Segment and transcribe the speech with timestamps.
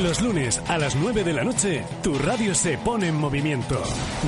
[0.00, 3.82] Los lunes a las 9 de la noche, tu radio se pone en movimiento.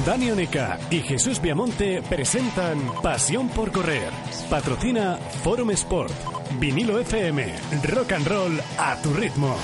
[0.04, 4.10] Dani Oneca y Jesús Viamonte presentan Pasión por Correr.
[4.50, 6.12] Patrocina Forum Sport,
[6.60, 7.46] Vinilo FM,
[7.82, 9.56] Rock and Roll a tu ritmo.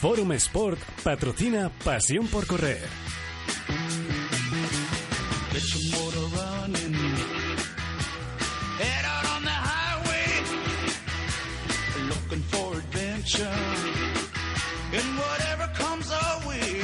[0.00, 3.08] Forum Sport patrocina Pasión por Correr.
[13.28, 13.48] Adventure.
[15.16, 16.80] Whatever comes our way.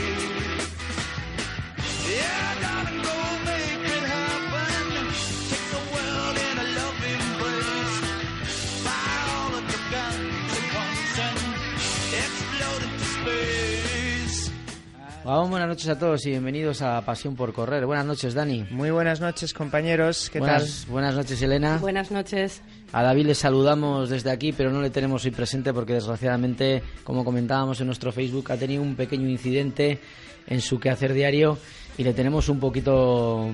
[2.04, 4.84] Yeah, darling, go make it happen.
[5.48, 7.96] Take the world in a loving embrace.
[8.84, 11.38] Fire all of the guns at once and
[12.22, 14.52] explode into space.
[15.24, 17.86] Vamos, buenas noches a todos y bienvenidos a Pasión por Correr.
[17.86, 18.66] Buenas noches, Dani.
[18.70, 20.28] Muy buenas noches, compañeros.
[20.30, 21.78] ¿Qué buenas, buenas noches, Elena.
[21.78, 22.60] Buenas noches.
[22.92, 27.24] A David le saludamos desde aquí, pero no le tenemos hoy presente porque desgraciadamente, como
[27.24, 29.98] comentábamos en nuestro Facebook, ha tenido un pequeño incidente
[30.46, 31.58] en su quehacer diario
[31.98, 33.50] y le tenemos un poquito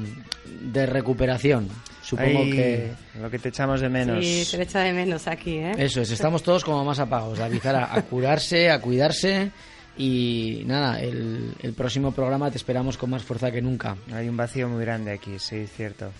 [0.60, 1.68] de recuperación.
[2.02, 4.24] Supongo Ahí, que Lo que te echamos de menos.
[4.24, 5.72] Sí, se le echa de menos aquí, ¿eh?
[5.78, 7.38] eso es, estamos todos como más apagados.
[7.38, 9.50] David, ahora a curarse, a cuidarse
[9.96, 13.96] y nada, el, el próximo programa te esperamos con más fuerza que nunca.
[14.12, 16.10] Hay un vacío muy grande aquí, sí, es cierto.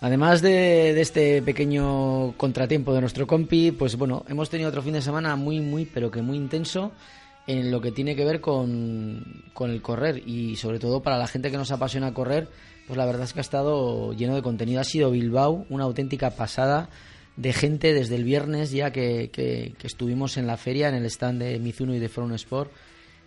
[0.00, 5.02] Además de, este pequeño contratiempo de nuestro compi, pues bueno, hemos tenido otro fin de
[5.02, 6.92] semana muy, muy, pero que muy intenso
[7.46, 11.28] en lo que tiene que ver con, con el correr y sobre todo para la
[11.28, 12.48] gente que nos apasiona correr,
[12.86, 14.80] pues la verdad es que ha estado lleno de contenido.
[14.80, 16.90] Ha sido Bilbao una auténtica pasada
[17.36, 21.40] de gente desde el viernes ya que, que, estuvimos en la feria, en el stand
[21.40, 22.70] de Mizuno y de Forum Sport.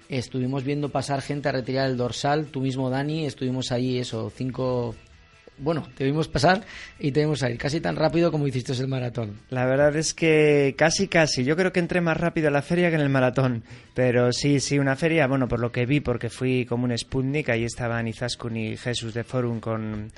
[0.08, 4.96] Estuvimos viendo pasar gente a retirar el dorsal, tú mismo Dani, estuvimos ahí eso, cinco...
[5.60, 6.64] Bueno, te vimos pasar
[7.00, 9.40] y te vimos salir casi tan rápido como hiciste el maratón.
[9.50, 11.44] La verdad es que casi, casi.
[11.44, 13.64] Yo creo que entré más rápido en la feria que en el maratón.
[13.94, 17.50] Pero sí, sí, una feria, bueno, por lo que vi, porque fui como un Sputnik,
[17.50, 20.12] ahí estaban Izaskun y Jesús de Forum con,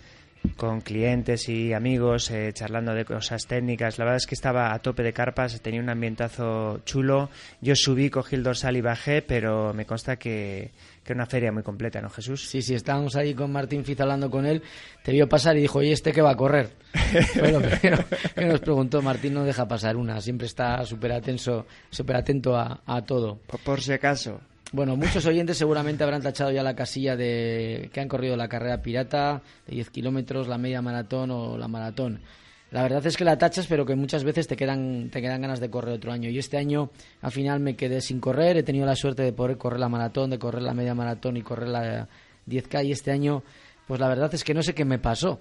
[0.56, 3.98] con clientes y amigos eh, charlando de cosas técnicas.
[3.98, 7.30] La verdad es que estaba a tope de carpas, tenía un ambientazo chulo.
[7.62, 10.72] Yo subí, cogí el dorsal y bajé, pero me consta que,
[11.04, 12.48] que una feria muy completa, ¿no, Jesús?
[12.48, 14.62] Sí, sí, estábamos ahí con Martín Fiz hablando con él,
[15.04, 16.72] te vio pasar y dijo, oye, ¿este que va a correr?
[17.34, 18.04] Fue lo primero
[18.36, 22.82] que nos preguntó, Martín no deja pasar una, siempre está súper atenso, súper atento a,
[22.86, 23.40] a todo.
[23.48, 24.42] Por, por si acaso.
[24.74, 28.82] Bueno, muchos oyentes seguramente habrán tachado ya la casilla de que han corrido la carrera
[28.82, 32.22] pirata de 10 kilómetros, la media maratón o la maratón.
[32.72, 35.60] La verdad es que la tachas, pero que muchas veces te quedan, te quedan ganas
[35.60, 36.30] de correr otro año.
[36.30, 36.90] Y este año,
[37.22, 38.56] al final, me quedé sin correr.
[38.58, 41.42] He tenido la suerte de poder correr la maratón, de correr la media maratón y
[41.42, 42.08] correr la
[42.48, 42.86] 10K.
[42.86, 43.44] Y este año,
[43.88, 45.40] pues la verdad es que no sé qué me pasó.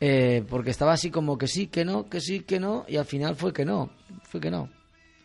[0.00, 2.84] Eh, porque estaba así como que sí, que no, que sí, que no.
[2.86, 3.90] Y al final fue que no,
[4.24, 4.68] fue que no.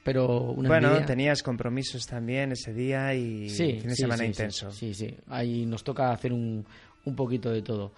[0.03, 1.05] Pero una Bueno, envidia.
[1.05, 4.71] tenías compromisos también ese día y Sí, fin de sí, semana sí, intenso.
[4.71, 6.65] Sí, sí, ahí nos toca hacer un,
[7.05, 7.91] un poquito de todo.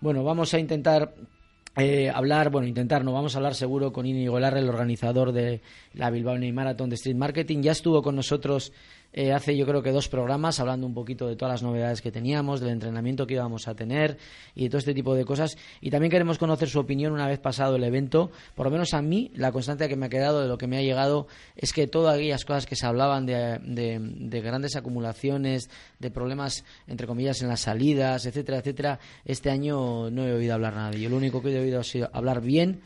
[0.00, 1.12] Bueno, vamos a intentar
[1.78, 5.60] eh, hablar, bueno, intentar, no vamos a hablar seguro con Íñigo Larra, el organizador de
[5.94, 7.62] la Bilbao Marathon de Street Marketing.
[7.62, 8.72] Ya estuvo con nosotros
[9.12, 12.12] eh, hace yo creo que dos programas hablando un poquito de todas las novedades que
[12.12, 14.18] teníamos, del entrenamiento que íbamos a tener
[14.54, 15.56] y de todo este tipo de cosas.
[15.80, 18.30] Y también queremos conocer su opinión una vez pasado el evento.
[18.54, 20.76] Por lo menos a mí, la constante que me ha quedado de lo que me
[20.76, 21.26] ha llegado
[21.56, 26.64] es que todas aquellas cosas que se hablaban de, de, de grandes acumulaciones, de problemas,
[26.86, 30.92] entre comillas, en las salidas, etcétera, etcétera, este año no he oído hablar nada.
[30.92, 32.82] Yo lo único que he oído ha sido hablar bien.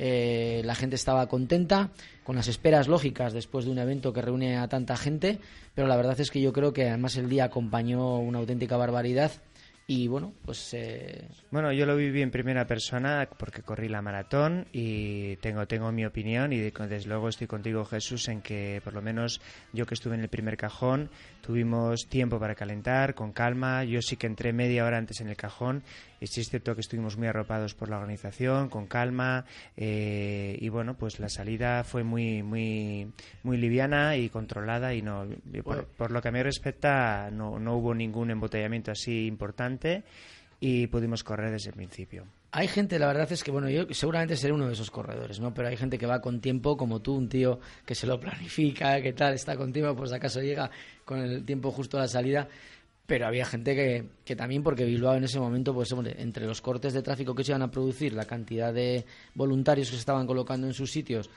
[0.00, 1.90] Eh, la gente estaba contenta,
[2.22, 5.40] con las esperas lógicas después de un evento que reúne a tanta gente,
[5.74, 9.32] pero la verdad es que yo creo que además el día acompañó una auténtica barbaridad
[9.90, 14.66] y bueno, pues eh, Bueno, yo lo viví en primera persona porque corrí la maratón
[14.70, 18.92] y tengo, tengo mi opinión y de- desde luego estoy contigo Jesús en que por
[18.92, 19.40] lo menos
[19.72, 21.08] yo que estuve en el primer cajón
[21.40, 25.36] tuvimos tiempo para calentar con calma, yo sí que entré media hora antes en el
[25.36, 25.82] cajón
[26.20, 29.44] es cierto que estuvimos muy arropados por la organización, con calma
[29.76, 33.12] eh, y bueno, pues la salida fue muy, muy,
[33.42, 35.84] muy liviana y controlada y no, por, Bueno.
[35.96, 40.04] por lo que a mí respecta no, no hubo ningún embotellamiento así importante
[40.60, 42.24] y pudimos correr desde el principio.
[42.50, 45.52] Hay gente, la verdad es que, bueno, yo seguramente seré uno de esos corredores, ¿no?
[45.52, 49.00] Pero hay gente que va con tiempo, como tú, un tío que se lo planifica,
[49.02, 50.70] que tal, está con tiempo, pues acaso llega
[51.04, 52.48] con el tiempo justo a la salida.
[53.08, 56.60] Pero había gente que, que también, porque Bilbao en ese momento, pues hombre, entre los
[56.60, 60.26] cortes de tráfico que se iban a producir, la cantidad de voluntarios que se estaban
[60.26, 61.30] colocando en sus sitios,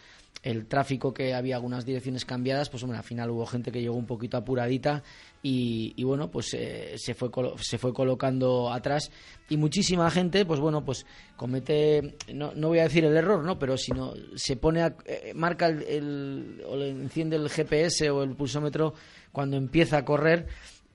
[0.44, 3.96] el tráfico que había algunas direcciones cambiadas, pues hombre, al final hubo gente que llegó
[3.96, 5.02] un poquito apuradita
[5.42, 7.30] y, y bueno, pues eh, se, fue
[7.62, 9.10] se fue colocando atrás
[9.48, 11.06] y muchísima gente, pues bueno, pues
[11.38, 13.58] comete, no, no voy a decir el error, ¿no?
[13.58, 18.10] Pero si no, se pone, a- eh, marca el, el- o le enciende el GPS
[18.10, 18.94] o el pulsómetro
[19.32, 20.48] cuando empieza a correr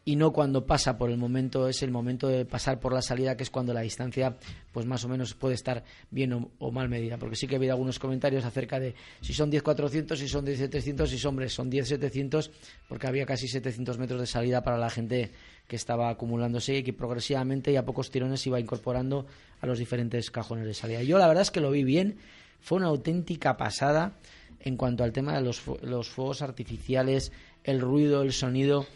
[0.08, 3.36] y no cuando pasa por el momento, es el momento de pasar por la salida,
[3.36, 4.36] que es cuando la distancia,
[4.70, 5.82] pues más o menos puede estar
[6.12, 7.18] bien o, mal medida.
[7.18, 11.06] Porque sí que he habido algunos comentarios acerca de si son 10.400, si son 10.700,
[11.08, 12.52] si son, hombre, son 10.700,
[12.88, 15.32] porque había casi 700 metros de salida para la gente
[15.66, 19.26] que estaba acumulándose y que progresivamente y a pocos tirones iba incorporando
[19.60, 21.02] a los diferentes cajones de salida.
[21.02, 22.18] Yo la verdad es que lo vi bien,
[22.60, 24.12] fue una auténtica pasada
[24.60, 27.32] en cuanto al tema de los, los fuegos artificiales,
[27.64, 28.86] el ruido, el sonido.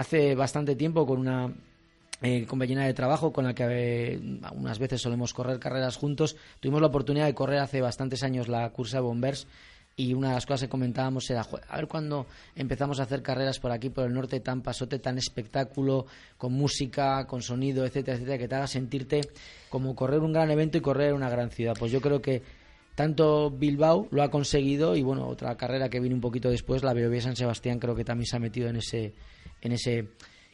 [0.00, 1.52] Hace bastante tiempo con una
[2.22, 4.20] eh, compañera de trabajo con la que eh,
[4.54, 8.66] unas veces solemos correr carreras juntos, tuvimos la oportunidad de correr hace bastantes años la
[8.70, 9.46] cursa de Bombers
[9.96, 12.26] y una de las cosas que comentábamos era, "Joder, a ver cuando
[12.56, 16.06] empezamos a hacer carreras por aquí, por el norte, tan pasote, tan espectáculo,
[16.38, 19.20] con música, con sonido, etcétera, etcétera, que te haga sentirte
[19.68, 21.74] como correr un gran evento y correr una gran ciudad.
[21.78, 22.40] Pues yo creo que
[22.94, 26.94] tanto Bilbao lo ha conseguido y bueno, otra carrera que viene un poquito después, la
[26.94, 29.12] BBB San Sebastián, creo que también se ha metido en ese,
[29.62, 30.06] en ese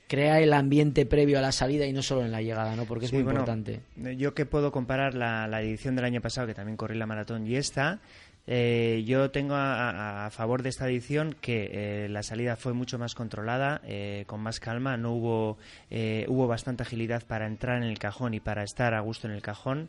[0.08, 2.84] crea el ambiente previo a la salida y no solo en la llegada, ¿no?
[2.84, 3.80] Porque es Sí, muy bueno, importante.
[4.16, 7.44] Yo que puedo comparar la, la edición del año pasado, que también corrí la maratón,
[7.46, 7.98] y esta,
[8.46, 11.70] eh, yo tengo a, a- a favor de esta edición que
[12.04, 15.58] eh, la salida fue mucho más controlada, eh, con más calma, no hubo,
[15.90, 19.34] eh, hubo bastante agilidad para entrar en el cajón y para estar a gusto en
[19.34, 19.88] el cajón.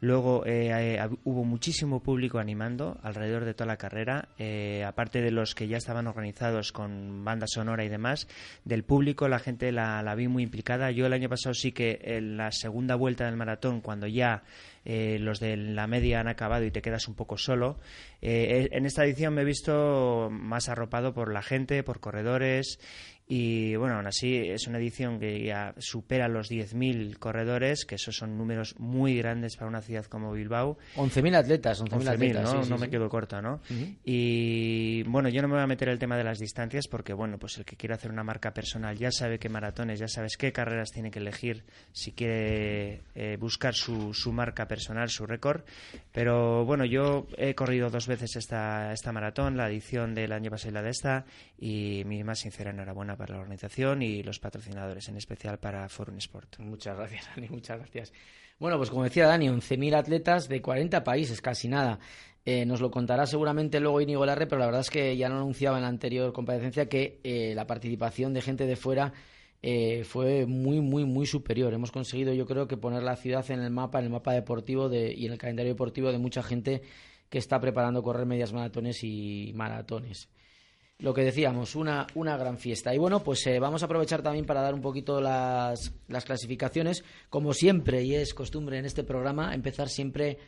[0.00, 5.30] Luego eh, eh, hubo muchísimo público animando alrededor de toda la carrera, eh, aparte de
[5.30, 8.28] los que ya estaban organizados con banda sonora y demás.
[8.64, 10.90] Del público la gente la, la vi muy implicada.
[10.90, 14.42] Yo el año pasado sí que en la segunda vuelta del maratón, cuando ya
[14.84, 17.78] eh, los de la media han acabado y te quedas un poco solo,
[18.20, 22.78] eh, en esta edición me he visto más arropado por la gente, por corredores
[23.26, 28.14] y bueno, aún así es una edición que ya supera los 10.000 corredores, que esos
[28.14, 30.76] son números muy grandes para una ciudad como Bilbao.
[30.96, 32.42] 11.000 atletas, 11.000 11.000, atletas.
[32.42, 32.50] ¿no?
[32.50, 32.90] sí, sí, no me sí.
[32.90, 33.60] quedo corto, ¿no?
[34.04, 37.38] Y bueno, yo no me voy a meter el tema de las distancias porque, bueno,
[37.38, 40.52] pues el que quiere hacer una marca personal ya sabe qué maratones, ya sabes qué
[40.52, 45.62] carreras tiene que elegir si quiere eh, buscar su, su marca personal, su récord.
[46.12, 50.70] Pero bueno, yo he corrido dos veces esta, esta maratón, la edición del año pasado
[50.70, 51.24] y la de esta,
[51.58, 56.18] y mi más sincera enhorabuena para la organización y los patrocinadores, en especial para Forum
[56.18, 56.58] Sport.
[56.58, 58.12] Muchas gracias, Dani, muchas gracias.
[58.58, 61.98] Bueno, pues como decía Dani, 11.000 atletas de 40 países, casi nada.
[62.46, 65.36] Eh, nos lo contará seguramente luego Íñigo Larre, pero la verdad es que ya no
[65.36, 69.12] anunciaba en la anterior comparecencia que eh, la participación de gente de fuera
[69.62, 71.72] eh, fue muy, muy, muy superior.
[71.72, 74.90] Hemos conseguido, yo creo, que poner la ciudad en el mapa, en el mapa deportivo
[74.90, 76.82] de, y en el calendario deportivo de mucha gente
[77.30, 80.28] que está preparando correr medias maratones y maratones.
[80.98, 82.94] Lo que decíamos, una, una gran fiesta.
[82.94, 87.04] Y bueno, pues eh, vamos a aprovechar también para dar un poquito las, las clasificaciones.
[87.28, 90.38] Como siempre, y es costumbre en este programa, empezar siempre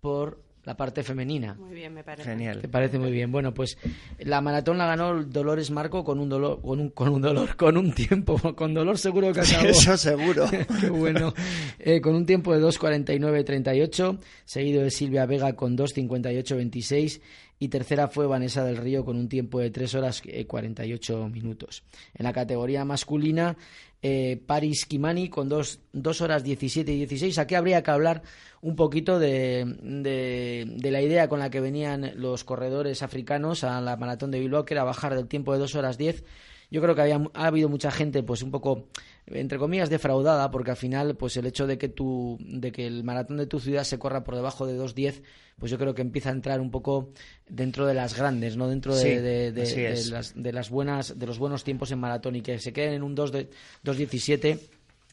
[0.00, 1.54] por la parte femenina.
[1.54, 2.28] Muy bien, me parece.
[2.28, 2.60] Genial.
[2.60, 3.30] Te parece muy bien.
[3.30, 3.76] Bueno, pues
[4.18, 7.76] la maratón la ganó Dolores Marco con un dolor, con un, con un dolor, con
[7.76, 9.68] un tiempo, con dolor seguro que acabó.
[9.68, 10.46] Eso seguro.
[10.80, 11.34] Qué bueno.
[11.78, 17.20] Eh, con un tiempo de 2.49.38, seguido de Silvia Vega con 2.58.26
[17.64, 21.82] y tercera fue Vanessa del Río con un tiempo de 3 horas eh, 48 minutos.
[22.14, 23.56] En la categoría masculina,
[24.02, 25.80] eh, Paris Kimani con 2,
[26.20, 27.38] horas 17 y 16.
[27.38, 28.22] Aquí habría que hablar
[28.60, 33.80] un poquito de, de, de la idea con la que venían los corredores africanos a
[33.80, 36.22] la maratón de Bilbao, que era bajar del tiempo de 2 horas 10
[36.74, 38.88] yo creo que había, ha habido mucha gente pues un poco
[39.26, 43.04] entre comillas defraudada porque al final pues el hecho de que tu de que el
[43.04, 45.22] maratón de tu ciudad se corra por debajo de 2.10
[45.58, 47.10] pues yo creo que empieza a entrar un poco
[47.48, 49.08] dentro de las grandes no dentro de, Sí,
[49.50, 49.52] de-
[50.10, 53.02] las de las buenas de los buenos tiempos en maratón y que se queden en
[53.02, 53.48] un 2 de
[53.84, 54.58] 2.17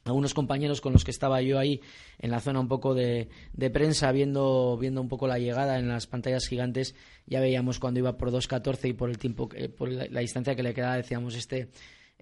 [0.03, 1.79] algunos compañeros con los que estaba yo ahí
[2.19, 5.87] en la zona un poco de, de prensa viendo viendo un poco la llegada en
[5.87, 6.95] las pantallas gigantes
[7.27, 10.63] ya veíamos cuando iba por 2.14 y por el tiempo por la, la distancia que
[10.63, 11.69] le quedaba decíamos este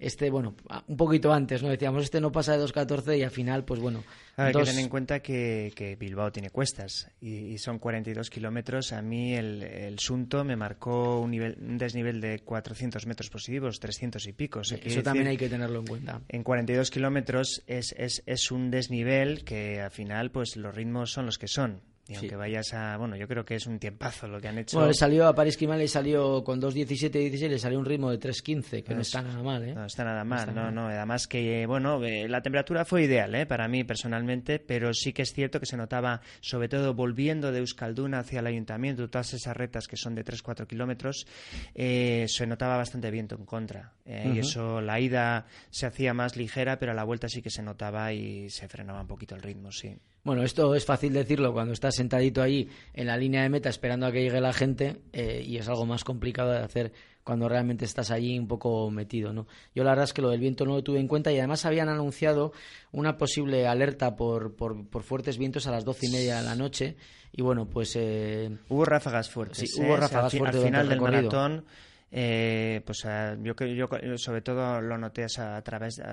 [0.00, 1.68] este, bueno, a- un poquito antes, ¿no?
[1.68, 4.02] Decíamos, este no pasa de 2.14 y al final, pues bueno.
[4.36, 8.30] Hay que dos- tener en cuenta que, que Bilbao tiene cuestas y, y son 42
[8.30, 8.92] kilómetros.
[8.92, 13.78] A mí el, el Sunto me marcó un, nivel, un desnivel de 400 metros positivos,
[13.80, 14.60] 300 y pico.
[14.60, 16.20] O sea, Eso también decir- hay que tenerlo en cuenta.
[16.28, 21.26] En 42 kilómetros es, es, es un desnivel que al final pues los ritmos son
[21.26, 21.80] los que son.
[22.10, 22.18] Y Sí.
[22.22, 22.96] aunque vayas a...
[22.96, 24.76] Bueno, yo creo que es un tiempazo lo que han hecho.
[24.76, 28.18] Bueno, le salió a París Quimal, le salió con 2.17-16, le salió un ritmo de
[28.18, 29.74] 3.15, que no Es- está nada mal, ¿eh?
[29.74, 30.74] No está nada mal, no, mal.
[30.74, 30.86] no.
[30.88, 33.46] Además que, bueno, eh, la temperatura fue ideal, ¿eh?
[33.46, 37.60] Para mí personalmente, pero sí que es cierto que se notaba, sobre todo volviendo de
[37.60, 41.26] Euskalduna hacia el ayuntamiento, todas esas retas que son de 3-4 kilómetros,
[41.76, 43.92] eh, se notaba bastante viento en contra.
[44.04, 47.50] eh, Y eso, la ida se hacía más ligera, pero a la vuelta sí que
[47.50, 49.96] se notaba y se frenaba un poquito el ritmo, sí.
[50.22, 54.06] Bueno, esto es fácil decirlo cuando estás sentadito ahí en la línea de meta esperando
[54.06, 56.92] a que llegue la gente eh, y es algo más complicado de hacer
[57.24, 59.46] cuando realmente estás allí un poco metido, ¿no?
[59.74, 61.64] Yo la verdad es que lo del viento no lo tuve en cuenta y además
[61.64, 62.52] habían anunciado
[62.92, 66.54] una posible alerta por, por, por fuertes vientos a las doce y media de la
[66.54, 66.96] noche
[67.32, 69.58] y bueno, pues eh, Hubo ráfagas fuertes.
[69.58, 69.84] Sí, ¿eh?
[69.84, 71.22] hubo sea, ráfagas fuertes Al final del recorrido.
[71.30, 71.64] maratón,
[72.12, 76.04] eh, pues ah, yo, yo sobre todo lo noté a, a través de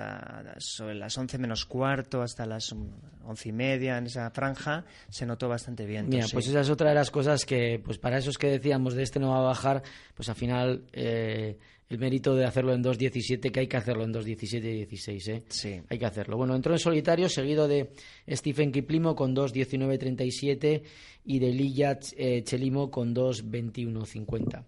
[0.60, 5.26] sobre las 11 menos cuarto hasta las mm, once y media en esa franja se
[5.26, 6.08] notó bastante bien.
[6.08, 9.04] Mira, pues esa es otra de las cosas que, pues para esos que decíamos de
[9.04, 9.82] este no va a bajar,
[10.14, 11.58] pues al final eh,
[11.90, 15.44] el mérito de hacerlo en 2.17, que hay que hacerlo en 2.17 y 16, ¿eh?
[15.48, 15.82] Sí.
[15.90, 16.38] Hay que hacerlo.
[16.38, 17.92] Bueno, entró en solitario, seguido de
[18.30, 20.84] Stephen Kiplimo con 2.19.37
[21.26, 24.64] y de Lilla eh, Chelimo con 2.21.50.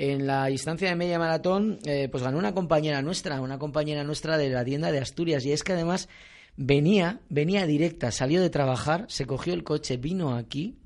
[0.00, 4.38] En la distancia de media maratón, eh, pues ganó una compañera nuestra, una compañera nuestra
[4.38, 6.08] de la tienda de Asturias, y es que además
[6.56, 10.78] venía, venía directa, salió de trabajar, se cogió el coche, vino aquí,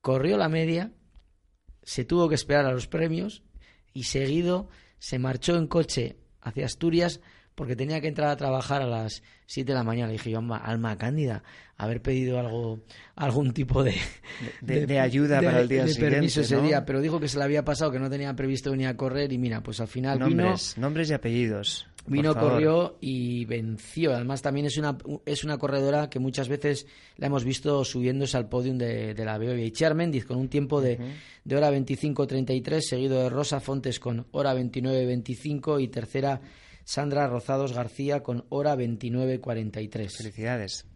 [0.00, 0.92] corrió la media,
[1.82, 3.42] se tuvo que esperar a los premios
[3.92, 4.68] y seguido
[5.00, 7.20] se marchó en coche hacia Asturias
[7.54, 10.06] porque tenía que entrar a trabajar a las 7 de la mañana.
[10.08, 11.42] Le dije yo, alma, alma cándida,
[11.76, 12.80] haber pedido algo,
[13.16, 13.94] algún tipo de,
[14.60, 16.62] De- de ayuda para el día de siguiente, permiso ese ¿no?
[16.62, 19.32] día, pero dijo que se le había pasado, que no tenía previsto venir a correr
[19.32, 21.86] y mira, pues al final Nombres, nombres y apellidos.
[22.06, 24.14] vino, vino corrió y venció.
[24.14, 28.48] Además también es una, es una corredora que muchas veces la hemos visto subiéndose al
[28.48, 29.64] podium de, de la Beovia.
[29.66, 30.98] Y Char Mendiz con un tiempo de,
[31.44, 36.40] de hora 25.33, seguido de Rosa Fontes con hora 29.25 y tercera
[36.84, 40.10] Sandra Rozados García con hora 29.43.
[40.16, 40.86] Felicidades.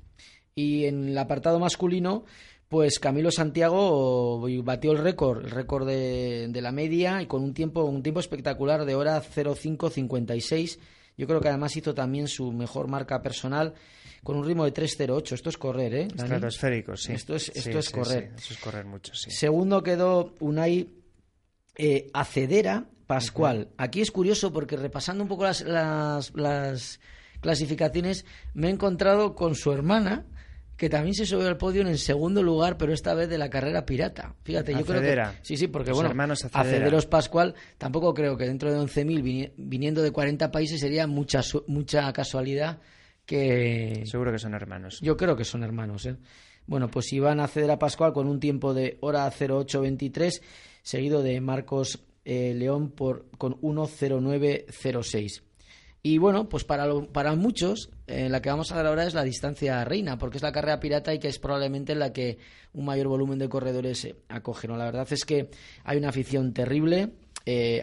[0.54, 2.24] Y en el apartado masculino,
[2.68, 7.52] pues Camilo Santiago batió el récord, el récord de, de la media y con un
[7.54, 10.78] tiempo, un tiempo espectacular de hora 05.56.
[11.18, 13.74] Yo creo que además hizo también su mejor marca personal
[14.22, 15.32] con un ritmo de 3.08.
[15.32, 16.08] Esto es correr, ¿eh?
[16.08, 16.22] Dani?
[16.34, 17.12] Estratosférico, sí.
[17.12, 18.32] Esto es- Sí, esto es sí, correr.
[18.36, 19.30] sí, Eso es correr mucho, sí.
[19.30, 20.88] Segundo quedó Unai
[21.76, 23.68] eh, Acedera Pascual.
[23.76, 27.00] Aquí es curioso porque repasando un poco las, las, las
[27.40, 30.24] clasificaciones me he encontrado con su hermana
[30.76, 33.86] que también se subió al podio en segundo lugar, pero esta vez de la carrera
[33.86, 34.34] pirata.
[34.44, 35.38] Fíjate, yo creo que...
[35.40, 36.60] Sí, sí, porque Los bueno, hermanos Acedera.
[36.68, 41.40] Acederos Pascual, tampoco creo que dentro de 11.000 vini- viniendo de 40 países sería mucha,
[41.66, 42.78] mucha casualidad
[43.24, 44.02] que...
[44.04, 44.98] Seguro que son hermanos.
[45.00, 46.16] Yo creo que son hermanos, ¿eh?
[46.66, 50.42] Bueno, pues Iván Acedera Pascual con un tiempo de hora 08.23,
[50.82, 55.42] seguido de Marcos eh, León por, con 1.09.06.
[56.02, 59.14] Y bueno, pues para, lo- para muchos, eh, la que vamos a ver ahora es
[59.14, 62.38] la distancia reina, porque es la carrera pirata y que es probablemente la que
[62.74, 64.68] un mayor volumen de corredores eh, acoge.
[64.68, 65.48] La verdad es que
[65.84, 67.12] hay una afición terrible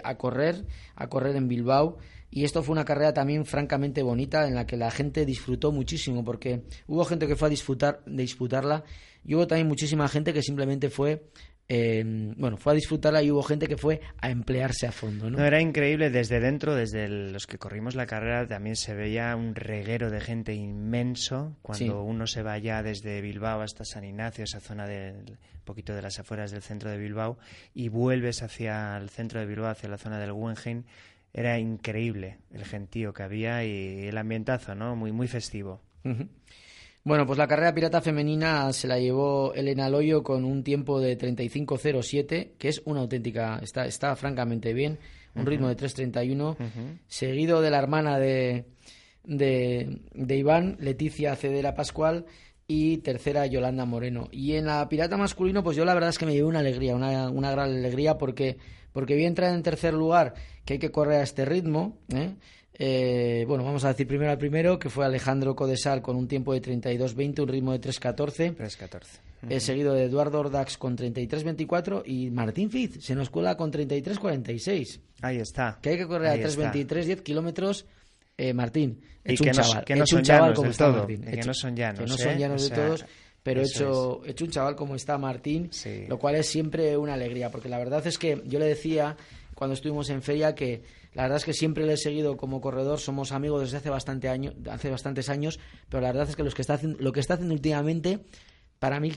[0.03, 1.97] a correr, a correr en Bilbao.
[2.29, 6.23] Y esto fue una carrera también francamente bonita en la que la gente disfrutó muchísimo
[6.25, 8.83] porque hubo gente que fue a disfrutar, disputarla
[9.23, 11.27] y hubo también muchísima gente que simplemente fue,
[11.69, 12.03] eh,
[12.37, 15.37] bueno, fue a disfrutarla y hubo gente que fue a emplearse a fondo, ¿no?
[15.37, 19.35] No, era increíble desde dentro, desde el- los que corrimos la carrera, también se veía
[19.35, 21.89] un reguero de gente inmenso cuando Sí.
[21.89, 26.19] uno se va ya desde Bilbao hasta San Ignacio, esa zona del poquito de las
[26.19, 27.37] afueras del centro de Bilbao,
[27.73, 30.83] y vuelves hacia el centro de Bilbao, hacia la zona del Guggenheim.
[31.33, 34.95] Era increíble el gentío que había y el ambientazo, ¿no?
[34.95, 35.81] Muy, muy festivo.
[37.05, 41.17] Bueno, pues la carrera pirata femenina se la llevó Elena Loyo con un tiempo de
[41.17, 44.99] 35.07, que es una auténtica, está, está francamente bien,
[45.35, 46.55] un ritmo de 3.31,
[47.07, 48.65] seguido de la hermana de,
[49.25, 52.25] de, de Iván, Leticia Cedera Pascual,
[52.67, 54.29] y tercera Yolanda Moreno.
[54.31, 56.95] Y en la pirata masculino, pues yo la verdad es que me llevé una alegría,
[56.95, 58.57] una, una gran alegría, porque,
[58.93, 62.35] porque vi entrar en tercer lugar, que hay que correr a este ritmo, ¿eh?
[62.75, 66.53] Eh, bueno, vamos a decir primero al primero, que fue Alejandro Codesal con un tiempo
[66.53, 68.55] de 32.20, un ritmo de 3.14.
[68.55, 69.01] 3-14.
[69.49, 74.99] eh, seguido de Eduardo Ordax con 33.24 y Martín Fiz se nos cuela con 33.46.
[75.21, 75.77] Ahí está.
[75.81, 76.71] Que hay que correr Ahí a está.
[76.73, 77.85] 3.23, 10 kilómetros.
[78.35, 81.21] Eh, Martín, hecho un chaval, que no son llanos como del está todo, Martín.
[81.21, 82.39] que no son llanos, Que no son ¿eh?
[82.39, 83.05] llanos de todos,
[83.43, 86.05] pero eso hecho, hecho un chaval como está Martín, Sí.
[86.07, 89.15] lo cual es siempre una alegría, porque la verdad es que yo le decía
[89.53, 90.81] cuando estuvimos en feria que
[91.13, 94.29] la verdad es que siempre le he seguido como corredor, somos amigos desde hace bastante
[94.29, 97.19] año, hace bastantes años, pero la verdad es que los que está haciendo, lo que
[97.19, 98.25] está haciendo últimamente
[98.79, 99.13] para mí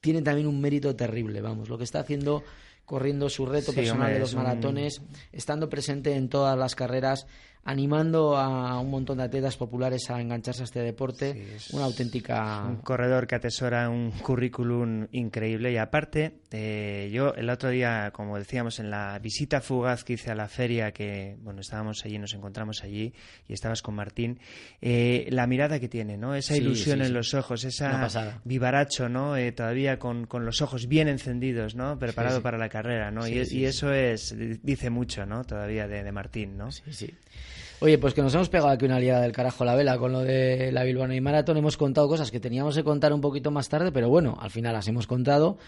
[0.00, 2.42] tiene también un mérito terrible, vamos, lo que está haciendo
[2.84, 5.00] corriendo su reto Sí, personal hombre, de los un- maratones,
[5.32, 7.26] estando presente en todas las carreras,
[7.64, 11.84] animando a un montón de atletas populares a engancharse a este deporte, Sí, es- una
[11.84, 18.10] auténtica Un corredor que atesora un currículum increíble y aparte, eh, yo el otro día,
[18.12, 22.18] como decíamos, en la visita fugaz que hice a la feria, que bueno, estábamos allí,
[22.18, 23.12] nos encontramos allí
[23.48, 24.38] y estabas con Martín,
[24.82, 26.34] eh, la mirada que tiene, ¿no?
[26.34, 28.06] Esa Sí, ilusión sí, en los ojos, esa
[28.44, 29.36] vivaracho, ¿no?
[29.36, 31.98] Eh, todavía con, con los ojos bien encendidos, ¿no?
[31.98, 33.26] Preparado para la carrera, ¿no?
[33.26, 35.44] Y eso es dice mucho, ¿no?
[35.44, 36.70] Todavía de, de Martín, ¿no?
[36.70, 37.14] Sí, sí.
[37.80, 40.20] Oye, pues que nos hemos pegado aquí una liada del carajo la vela con lo
[40.20, 41.58] de la Bilbao y Maratón.
[41.58, 44.72] Hemos contado cosas que teníamos que contar un poquito más tarde, pero bueno, al final
[44.72, 45.58] las hemos contado.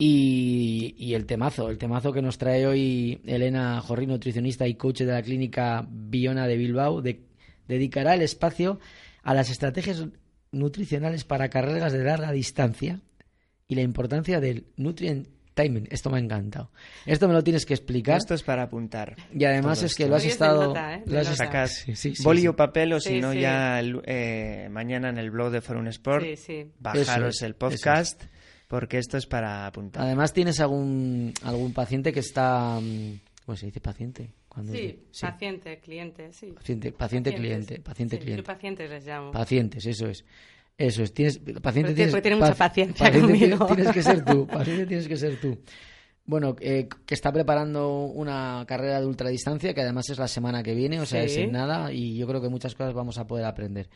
[0.00, 5.06] Y, el temazo, el temazo que nos trae hoy Elena Jorri, nutricionista y coach de
[5.12, 7.24] la clínica Biona de Bilbao, de-
[7.66, 8.78] dedicará el espacio
[9.24, 10.04] a las estrategias
[10.52, 13.00] nutricionales para carreras de larga distancia
[13.66, 15.26] y la importancia del nutrient
[15.62, 15.88] timing.
[15.90, 16.70] Esto me ha encantado.
[17.06, 18.18] Esto me lo tienes que explicar.
[18.18, 19.16] Esto es para apuntar.
[19.34, 20.10] Y además es que esto.
[20.10, 20.66] lo has estado.
[20.68, 21.02] nota, ¿eh?
[21.06, 22.48] lo has Sacas sí, sí, sí, boli sí.
[22.48, 23.40] o papel o si no sí.
[23.40, 26.70] ya el- eh, mañana en el blog de Forum Sport Sí, sí.
[26.78, 28.22] bajaros es, el podcast
[28.68, 30.02] porque esto es para apuntar.
[30.04, 32.78] Además, tienes algún, algún paciente que está.
[32.80, 34.30] mm, ¿Cómo se dice paciente?
[34.48, 35.22] Cuando Sí, sí.
[35.22, 36.52] paciente, cliente, sí.
[36.52, 37.34] Paciente, paciente Pacientes.
[37.66, 38.42] cliente, paciente Sí, cliente.
[38.42, 39.30] Yo pacientes les llamo.
[39.30, 40.24] Pacientes, eso es.
[40.78, 41.12] Eso es.
[41.12, 43.66] Tienes, paciente tienes, tiene mucha pa- paciencia paciente conmigo.
[43.66, 44.46] tienes, tienes que ser tú.
[44.46, 45.58] Paciente tienes que ser tú.
[46.24, 50.74] Bueno, eh, que está preparando una carrera de ultradistancia que además es la semana que
[50.74, 51.26] viene, o sea, Sí.
[51.26, 53.88] es en nada y yo creo que muchas cosas vamos a poder aprender.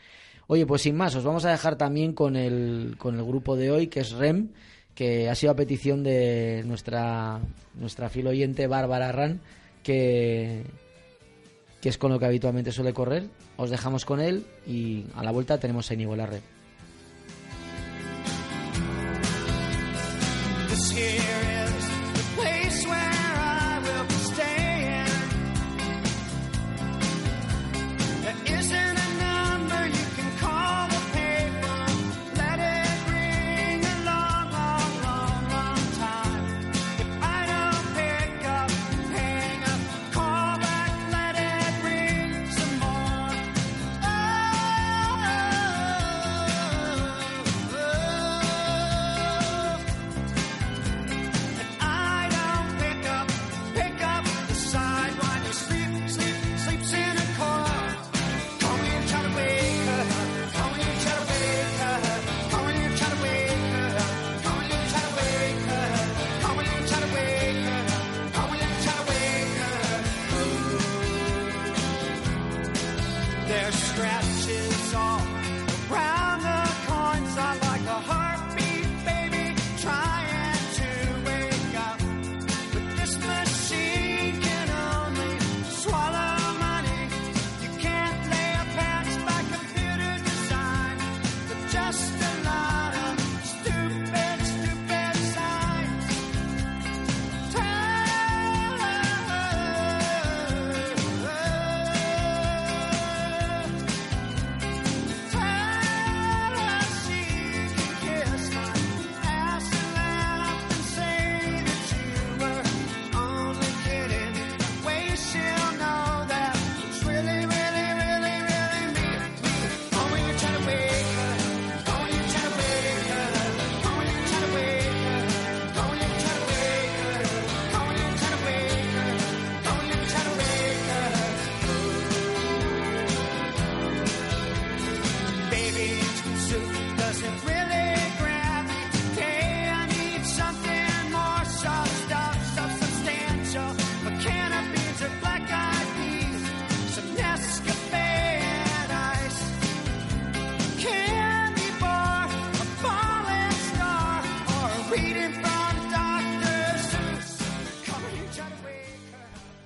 [0.48, 3.70] Oye, pues sin más, os vamos a dejar también con el, con el grupo de
[3.70, 4.48] hoy, que es REM,
[4.94, 7.38] que ha sido a petición de nuestra,
[7.74, 9.40] nuestra fiel oyente Bárbara Ran,
[9.82, 10.64] que,
[11.80, 13.24] que es con lo que habitualmente suele correr.
[13.56, 16.40] Os dejamos con él y a la vuelta tenemos a Inigo Larre.
[20.72, 21.41] This here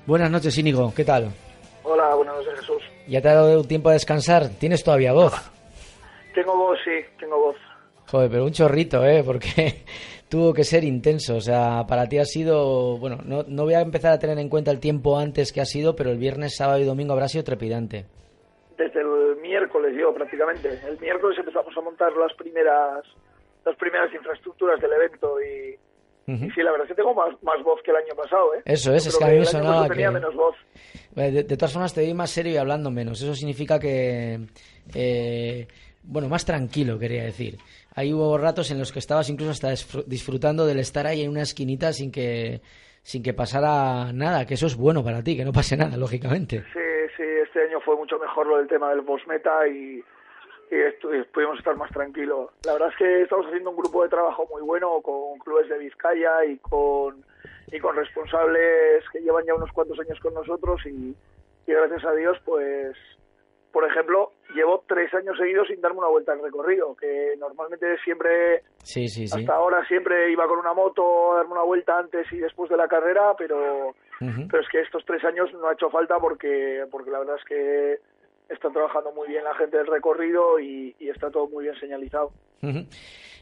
[0.06, 1.32] Buenas noches, Íñigo, ¿qué tal?
[1.82, 2.82] Hola, buenas noches Jesús.
[3.08, 4.50] ¿Ya te ha dado tiempo a descansar?
[4.60, 5.34] ¿Tienes todavía voz?
[6.34, 7.56] Tengo voz, sí, tengo voz.
[8.08, 9.24] Joder, pero un chorrito, ¿eh?
[9.24, 9.84] Porque
[10.28, 11.36] tuvo que ser intenso.
[11.36, 12.98] O sea, para ti ha sido...
[12.98, 15.64] Bueno, no, no voy a empezar a tener en cuenta el tiempo antes que ha
[15.64, 18.04] sido, pero el viernes, sábado y domingo habrá sido trepidante.
[18.76, 20.78] Desde el miércoles yo prácticamente.
[20.86, 23.02] El miércoles empezamos a montar las primeras
[23.64, 25.76] las primeras infraestructuras del evento y,
[26.26, 28.62] sí, la verdad es que tengo más, más voz que el año pasado, ¿eh?
[28.64, 30.56] Eso es, Yo es que a mí me sonaba pasado tenía que- menos voz.
[31.14, 33.22] De, de todas formas, te vi más serio y hablando menos.
[33.22, 34.40] Eso significa que.
[34.94, 35.66] eh,
[36.02, 37.58] bueno, más tranquilo, quería decir.
[37.94, 41.30] Ahí hubo ratos en los que estabas incluso hasta disfr- disfrutando del estar ahí en
[41.30, 42.60] una esquinita sin que
[43.02, 46.64] sin que pasara nada, que eso es bueno para ti, que no pase nada, lógicamente.
[46.72, 46.80] Sí,
[47.16, 50.02] sí, este año fue mucho mejor lo del tema del boss meta y,
[50.70, 52.50] y estu- y pudimos estar más tranquilos.
[52.64, 55.78] La verdad es que estamos haciendo un grupo de trabajo muy bueno con clubes de
[55.78, 57.24] Vizcaya y con
[57.72, 61.16] y con responsables que llevan ya unos cuantos años con nosotros y,
[61.66, 62.96] y gracias a Dios, pues,
[63.72, 68.62] por ejemplo, llevo tres años seguidos sin darme una vuelta al recorrido, que normalmente siempre
[68.84, 69.38] Sí, sí, sí.
[69.40, 72.76] hasta ahora siempre iba con una moto a darme una vuelta antes y después de
[72.76, 73.94] la carrera, pero
[74.50, 77.44] pero es que estos tres años no ha hecho falta porque porque la verdad es
[77.44, 77.98] que
[78.48, 82.32] están trabajando muy bien la gente del recorrido y, está todo muy bien señalizado.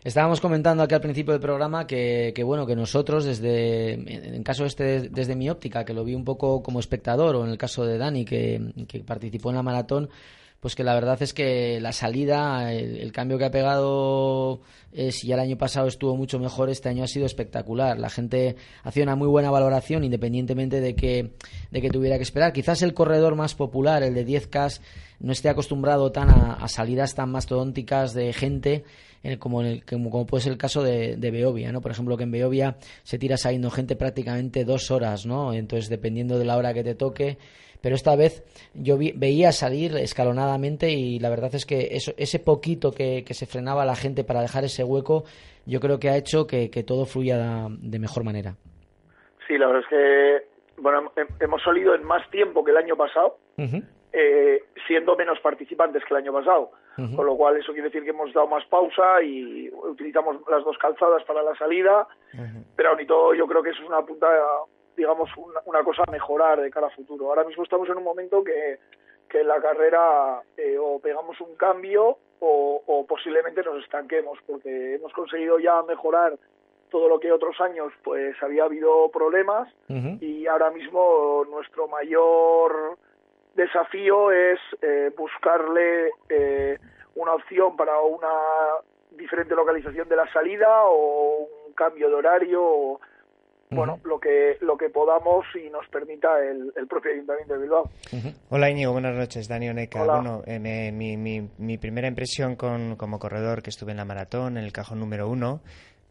[0.04, 4.66] Estábamos comentando aquí al principio del programa que, que, bueno que nosotros desde en caso
[4.66, 7.86] este desde mi óptica que lo vi un poco como espectador o en el caso
[7.86, 8.60] de Dani que
[9.06, 10.10] participó en la maratón
[10.64, 14.62] pues que la verdad es que la salida el, el cambio que ha pegado
[14.94, 18.08] eh, si ya el año pasado estuvo mucho mejor este año ha sido espectacular la
[18.08, 21.32] gente hacía una muy buena valoración independientemente de que
[21.70, 24.80] de que tuviera que esperar quizás el corredor más popular el de 10K
[25.20, 28.84] no esté acostumbrado tan a, salidas tan mastodónticas de gente
[29.22, 31.80] eh, como, el, como, puede ser el caso de, de ¿no?
[31.82, 35.54] Por ejemplo, que en Beovia se tira saliendo gente prácticamente dos horas, ¿no?
[35.54, 37.38] Entonces, dependiendo de la hora que te toque.
[37.84, 38.42] Pero esta vez
[38.74, 43.34] yo vi- veía salir escalonadamente y la verdad es que eso, ese poquito que, que
[43.34, 45.22] se frenaba la gente para dejar ese hueco,
[45.66, 48.56] yo creo que ha hecho que, que todo fluya de mejor manera.
[49.46, 52.96] Sí, la verdad es que bueno hem- hemos salido en más tiempo que el año
[52.96, 53.36] pasado,
[54.12, 56.70] eh, siendo menos participantes que el año pasado.
[57.16, 60.78] Con lo cual eso quiere decir que hemos dado más pausa y utilizamos las dos
[60.78, 62.06] calzadas para la salida,
[62.76, 64.26] pero aún y todo yo creo que eso es una punta,
[64.96, 67.28] digamos, una, una cosa a mejorar de cara a futuro.
[67.28, 68.78] Ahora mismo estamos en un momento que,
[69.28, 74.94] que en la carrera eh, o pegamos un cambio o, o posiblemente nos estanquemos, porque
[74.94, 76.38] hemos conseguido ya mejorar
[76.94, 79.68] todo lo que otros años pues había habido problemas
[80.20, 82.96] y ahora mismo nuestro mayor
[83.56, 86.78] desafío es eh, buscarle eh,
[87.16, 88.28] una opción para una
[89.10, 93.00] diferente localización de la salida o un cambio de horario o,
[93.74, 97.90] bueno lo que lo que podamos y nos permita el, el propio ayuntamiento de Bilbao
[98.50, 100.02] Hola Íñigo, buenas noches, Dani Oneca.
[100.02, 100.14] Hola.
[100.16, 104.04] Bueno, eh, me- mi, mi- mi primera impresión con, como corredor que estuve en la
[104.04, 105.60] maratón, en el cajón número uno,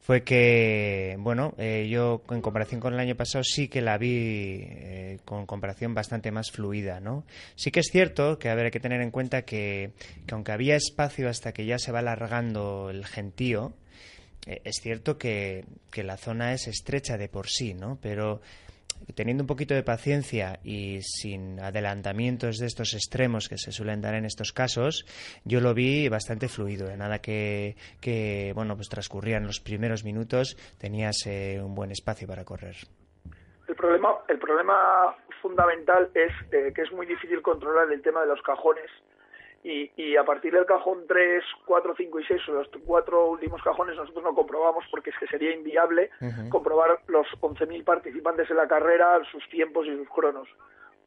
[0.02, 4.60] fue que, bueno, eh, yo en comparación con el año pasado sí que la vi
[4.67, 7.23] eh, con comparación bastante más fluida, ¿no?
[7.56, 9.91] Sí que es cierto que a ver, hay que tener en cuenta que,
[10.28, 13.71] que aunque había espacio hasta que ya se va alargando el gentío,
[14.45, 17.97] es cierto que, que la zona es estrecha de por sí, ¿no?
[18.01, 18.41] Pero
[19.15, 24.15] teniendo un poquito de paciencia y sin adelantamientos de estos extremos que se suelen dar
[24.15, 25.06] en estos casos,
[25.43, 26.88] yo lo vi bastante fluido.
[26.88, 32.27] De nada que, que bueno, pues transcurrían los primeros minutos, tenías eh, un buen espacio
[32.27, 32.75] para correr.
[33.67, 38.27] el problema el problema fundamental es eh, que es muy difícil controlar el tema de
[38.27, 38.89] los cajones
[39.63, 43.62] y, y a partir del cajón 3, 4, 5 y 6, o los cuatro últimos
[43.63, 46.10] cajones, nosotros no comprobamos porque es que sería inviable
[46.49, 50.49] comprobar los 11.000 participantes en la carrera, sus tiempos y sus cronos.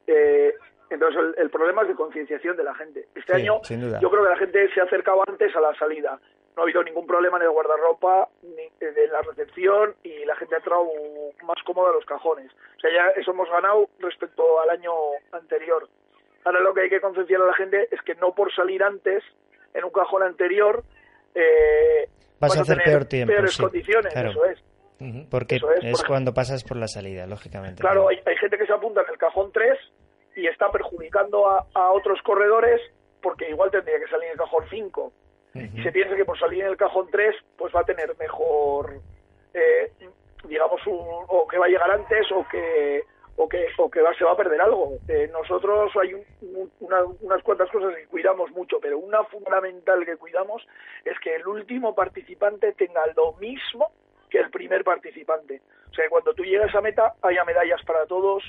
[0.07, 0.55] Eh,
[0.89, 3.09] entonces, el, el problema es de concienciación de la gente.
[3.15, 3.61] Este Sí, año,
[4.01, 6.19] yo creo que la gente se ha acercado antes a la salida.
[6.57, 10.55] No ha habido ningún problema en el guardarropa, ni en la recepción, y la gente
[10.55, 10.87] ha entrado
[11.45, 12.51] más cómoda a los cajones.
[12.77, 14.93] O sea, ya eso hemos ganado respecto al año
[15.33, 15.87] anterior.
[16.47, 19.23] Ahora lo que hay que concienciar a la gente es que no por salir antes
[19.75, 20.83] en un cajón anterior
[21.35, 22.09] eh,
[22.41, 24.31] Vas a hacer tener peor tiempo, peores sí, condiciones, claro.
[24.31, 24.59] eso es.
[25.31, 27.83] Porque Eso es, es, por- cuando pasas por la salida, lógicamente.
[27.83, 29.79] Claro, hay, hay gente que se apunta en el cajón 3
[30.37, 32.81] y está perjudicando a, a otros corredores
[33.21, 35.13] porque igual tendría que salir en el cajón 5.
[35.75, 39.01] Y se piensa que por salir en el cajón 3 pues va a tener mejor,
[39.55, 39.91] eh,
[40.49, 43.03] digamos, un, o que va a llegar antes o que
[43.37, 44.95] o que, o que se va a perder algo.
[45.09, 50.05] Eh, nosotros hay un- un- una- unas cuantas cosas que cuidamos mucho, pero una fundamental
[50.05, 50.67] que cuidamos
[51.05, 53.91] es que el último participante tenga lo mismo
[54.31, 55.61] que el primer participante.
[55.91, 58.43] O sea, que cuando tú llegas a meta haya medallas para todos,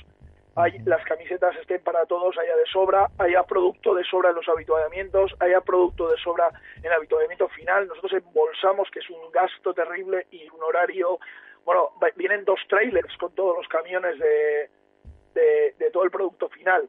[0.56, 4.48] hay, las camisetas estén para todos, haya de sobra, haya producto de sobra en los
[4.48, 7.86] habituallamientos, haya producto de sobra en el habituallamiento final.
[7.86, 11.20] Nosotros embolsamos, que es un gasto terrible y un horario.
[11.68, 14.70] Bueno, vienen dos trailers con todos los camiones de,
[15.78, 16.88] de, todo el producto final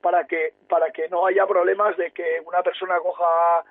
[0.00, 3.64] para que para que no haya problemas de que una persona coja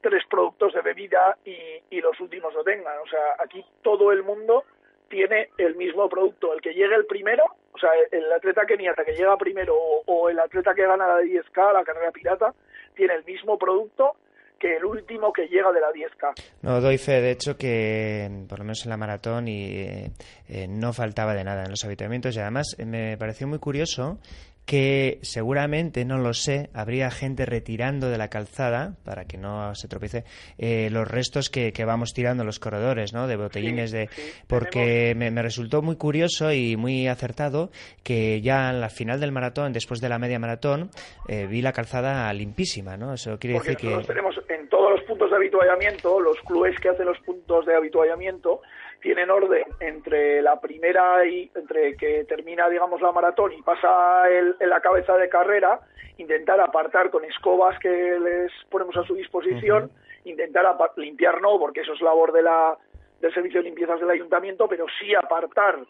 [0.00, 2.96] tres productos de bebida y, los últimos lo tengan.
[3.00, 4.62] O sea, aquí todo el mundo
[5.08, 6.52] tiene el mismo producto.
[6.54, 10.28] El que llegue el primero, o sea, el atleta keniata que llega primero o, o
[10.28, 12.54] el atleta que gana la 10K, la carrera pirata,
[12.94, 14.14] tiene el mismo producto
[14.58, 16.42] que el último que llega de la 10K.
[16.62, 20.10] No, doy fe, de hecho, que por lo menos en la maratón y, eh,
[20.48, 24.18] eh, no faltaba de nada en los habituamientos y además eh, me pareció muy curioso
[24.66, 29.88] que seguramente, no lo sé, habría gente retirando de la calzada, para que no se
[29.88, 30.24] tropiece,
[30.58, 33.26] eh, los restos que, que vamos tirando los corredores, ¿no?
[33.26, 34.08] De botellines de...
[34.10, 37.70] sí, Porque me, me resultó muy curioso y muy acertado
[38.02, 40.90] que ya en la final del maratón, después de la media maratón,
[41.28, 43.14] eh, vi la calzada limpísima, ¿no?
[43.14, 44.06] Eso quiere Porque decir que...
[44.06, 48.60] tenemos en todos los puntos de habituallamiento, los clubes que hacen los puntos de habituallamiento
[49.04, 54.56] tienen orden entre la primera y entre que termina, digamos, la maratón y pasa el,
[54.58, 55.78] en la cabeza de carrera,
[56.16, 59.90] intentar apartar con escobas que les ponemos a su disposición,
[60.24, 62.78] intentar apa- limpiar no, porque eso es labor de la,
[63.20, 65.80] del servicio de limpiezas del ayuntamiento, pero sí apartar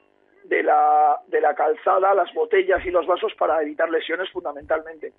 [0.42, 5.12] de la, de la calzada las botellas y los vasos para evitar lesiones fundamentalmente.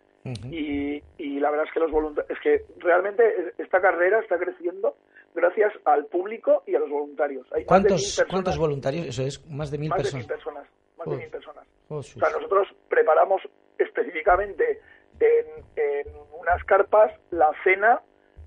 [0.51, 4.95] y, y la verdad es que los voluntarios, es que realmente esta carrera está creciendo
[5.35, 7.45] gracias al público y a los voluntarios.
[7.53, 9.05] Hay ¿Cuántos, personas- ¿Cuántos voluntarios?
[9.07, 10.25] Eso es, más de mil más de personas.
[10.25, 10.63] mil personas.
[10.97, 11.19] Más de Joder.
[11.19, 11.65] mil personas.
[11.89, 13.41] Oh, O sea, nosotros preparamos
[13.77, 14.79] específicamente
[15.19, 15.45] en,
[15.75, 16.07] en
[16.39, 18.01] unas carpas la cena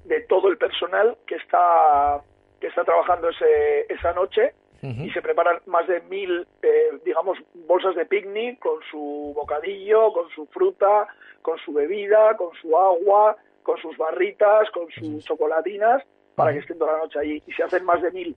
[0.05, 2.22] de todo el personal que está
[2.61, 7.96] que está trabajando ese, esa noche y se preparan más de mil, eh, digamos, bolsas
[7.96, 11.09] de picnic con su bocadillo, con su fruta,
[11.42, 16.05] con su bebida, con su agua, con sus barritas, con sus chocolatinas,
[16.38, 17.42] para que estén toda la noche allí.
[17.46, 18.37] Y se hacen más de mil.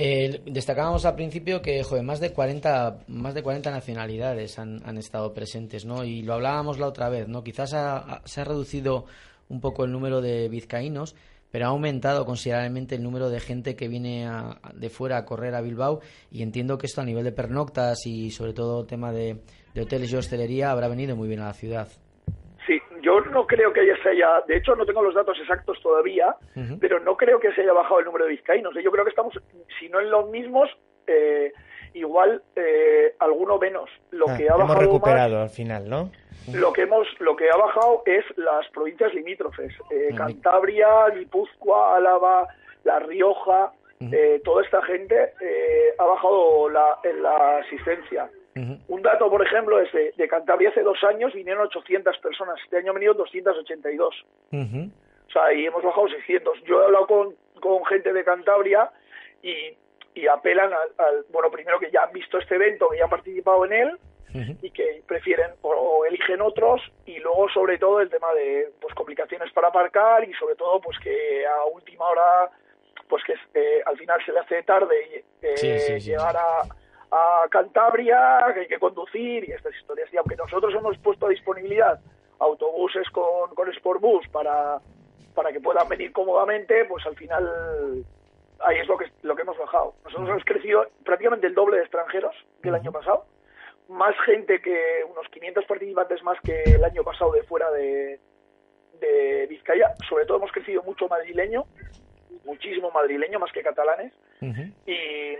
[0.00, 4.96] Eh, destacábamos al principio que joder, más de 40 más de 40 nacionalidades han, han
[4.96, 6.04] estado presentes, ¿no?
[6.04, 7.42] Y lo hablábamos la otra vez, ¿no?
[7.42, 9.06] Quizás ha- ha- se ha reducido
[9.48, 11.16] un poco el número de vizcaínos,
[11.50, 15.56] pero ha aumentado considerablemente el número de gente que viene a- de fuera a correr
[15.56, 19.40] a Bilbao y entiendo que esto a nivel de pernoctas y sobre todo tema de,
[19.74, 21.88] de hoteles y hostelería habrá venido muy bien a la ciudad.
[23.02, 26.34] Yo no creo que se haya, de hecho no tengo los datos exactos todavía,
[26.80, 28.74] pero no creo que se haya bajado el número de vizcaínos.
[28.82, 29.34] Yo creo que estamos,
[29.78, 30.68] si no en los mismos,
[31.06, 31.52] eh,
[31.94, 33.88] igual eh, alguno menos.
[34.10, 36.10] Lo Ah, que ha hemos bajado más- recuperado al final, ¿no?
[36.54, 40.10] Lo que hemos, lo que ha bajado es las provincias limítrofes, eh.
[40.16, 42.46] Cantabria, Guipúzcoa, Álava,
[42.84, 48.30] La Rioja, eh, toda esta gente eh, ha bajado la, en la asistencia.
[48.88, 52.78] Un dato, por ejemplo, es de, de Cantabria hace dos años vinieron 800 personas, este
[52.78, 54.24] año han venido 282.
[54.52, 54.90] Ujú.
[55.28, 56.62] O sea, y hemos bajado 600.
[56.64, 58.90] Yo he hablado con, con gente de Cantabria
[59.42, 59.76] y,
[60.14, 63.10] y apelan al, al- bueno, primero que ya han visto este evento, que ya han
[63.10, 63.98] participado en él
[64.62, 68.94] y que prefieren o, o eligen otros y luego sobre todo el tema de pues
[68.94, 72.50] complicaciones para aparcar y sobre todo pues que a última hora
[73.08, 76.60] pues que eh, al final se le hace tarde eh, Sí, sí, sí, llegar a,
[77.10, 80.12] a Cantabria que hay que conducir y estas historias.
[80.12, 82.00] Y aunque nosotros hemos puesto a disponibilidad
[82.38, 84.78] autobuses con, con Sportbus para
[85.34, 88.04] para que puedan venir cómodamente pues al final
[88.60, 89.94] ahí es lo que lo que hemos bajado.
[90.04, 93.26] Nosotros hemos crecido prácticamente el doble de extranjeros que el año pasado.
[93.88, 98.20] Más gente que unos 500 participantes más que el año pasado de fuera de,
[99.00, 99.94] de Vizcaya.
[100.08, 101.64] Sobre todo hemos crecido mucho madrileño,
[102.44, 104.12] muchísimo madrileño más que catalanes.
[104.86, 105.34] Y,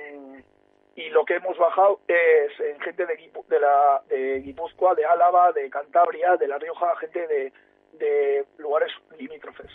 [1.00, 4.02] y lo que hemos bajado es en gente de, Guipu- de, la,
[4.44, 7.52] Guipúzcoa, de Álava, de Cantabria, de La Rioja, gente de,
[7.98, 9.70] de lugares limítrofes.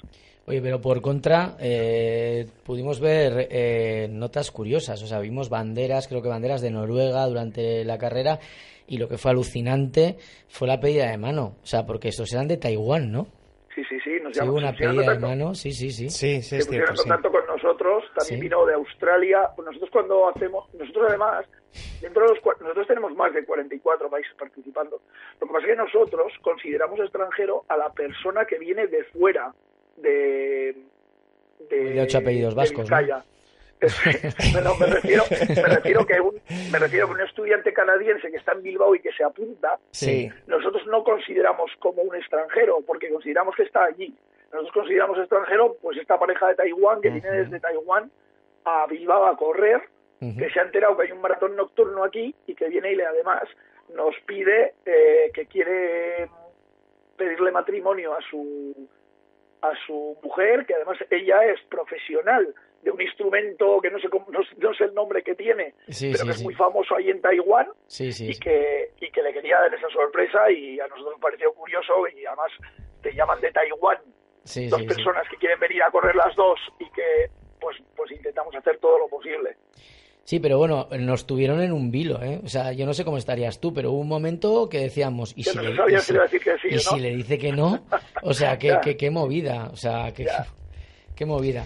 [0.46, 5.02] Oye, pero por contra, eh, pudimos ver eh, notas curiosas.
[5.02, 8.40] O sea, vimos banderas, creo que banderas de Noruega durante la carrera.
[8.86, 10.18] Y lo que fue alucinante
[10.50, 11.56] fue la pedida de mano.
[11.64, 13.28] O sea, porque estos eran de Taiwán, ¿no?
[14.18, 14.24] Sí.
[14.24, 16.10] Nos Sí, llaman- una pedida de mano, sí, sí, sí.
[16.10, 17.10] Sí, sí, se es cierto, sí.
[17.10, 18.42] contacto con nosotros, también Sí.
[18.42, 19.50] vino de Australia.
[19.56, 21.46] Pues nosotros cuando hacemos, nosotros además,
[22.02, 25.02] dentro de los nosotros tenemos más de 44 países participando.
[25.40, 29.54] Lo que pasa es que nosotros consideramos extranjero a la persona que viene de fuera
[29.98, 30.76] de
[31.70, 32.90] de, De ocho apellidos de vascos,
[34.80, 36.42] me refiero, me refiero que un,
[36.72, 40.30] me refiero que un estudiante canadiense que está en Bilbao y que se apunta, Sí.
[40.48, 44.14] nosotros no consideramos como un extranjero, porque consideramos que está allí.
[44.52, 48.12] Nosotros consideramos extranjero, pues esta pareja de Taiwán que viene desde Taiwán
[48.66, 49.82] a Bilbao a correr,
[50.20, 53.06] que se ha enterado que hay un maratón nocturno aquí y que viene y le
[53.06, 53.44] además
[53.94, 56.30] nos pide eh, que quiere
[57.18, 58.88] pedirle matrimonio a su
[59.62, 64.26] a su mujer, que además ella es profesional de un instrumento que no sé cómo,
[64.30, 66.44] no, no sé el nombre que tiene, Sí, pero sí, que es sí.
[66.44, 67.68] muy famoso ahí en Taiwán
[68.00, 71.94] y que y que le quería dar esa sorpresa y a nosotros nos pareció curioso
[72.16, 72.52] y además
[73.02, 73.98] te llaman de Taiwán
[74.70, 78.78] dos personas que quieren venir a correr las dos y que pues pues intentamos hacer
[78.80, 79.56] todo lo posible.
[80.26, 82.40] Sí, pero bueno, nos tuvieron en un vilo, ¿eh?
[82.46, 85.44] O sea, yo no sé cómo estarías tú, pero hubo un momento que decíamos, ¿y
[85.44, 87.02] si, no le, y si decir que sí y o si no?
[87.02, 87.86] le dice que no?
[88.22, 90.26] O sea, qué, qué, qué movida, o sea, qué,
[91.16, 91.66] qué movida.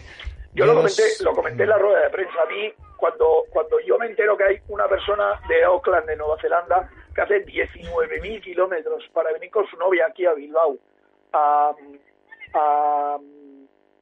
[0.54, 2.42] Yo lo comenté, lo comenté en la rueda de prensa.
[2.42, 6.38] A mí, cuando, cuando yo me entero que hay una persona de Auckland, de Nueva
[6.42, 10.78] Zelanda, que hace 19.000 kilómetros para venir con su novia aquí a Bilbao,
[11.34, 11.74] a,
[12.54, 13.18] a,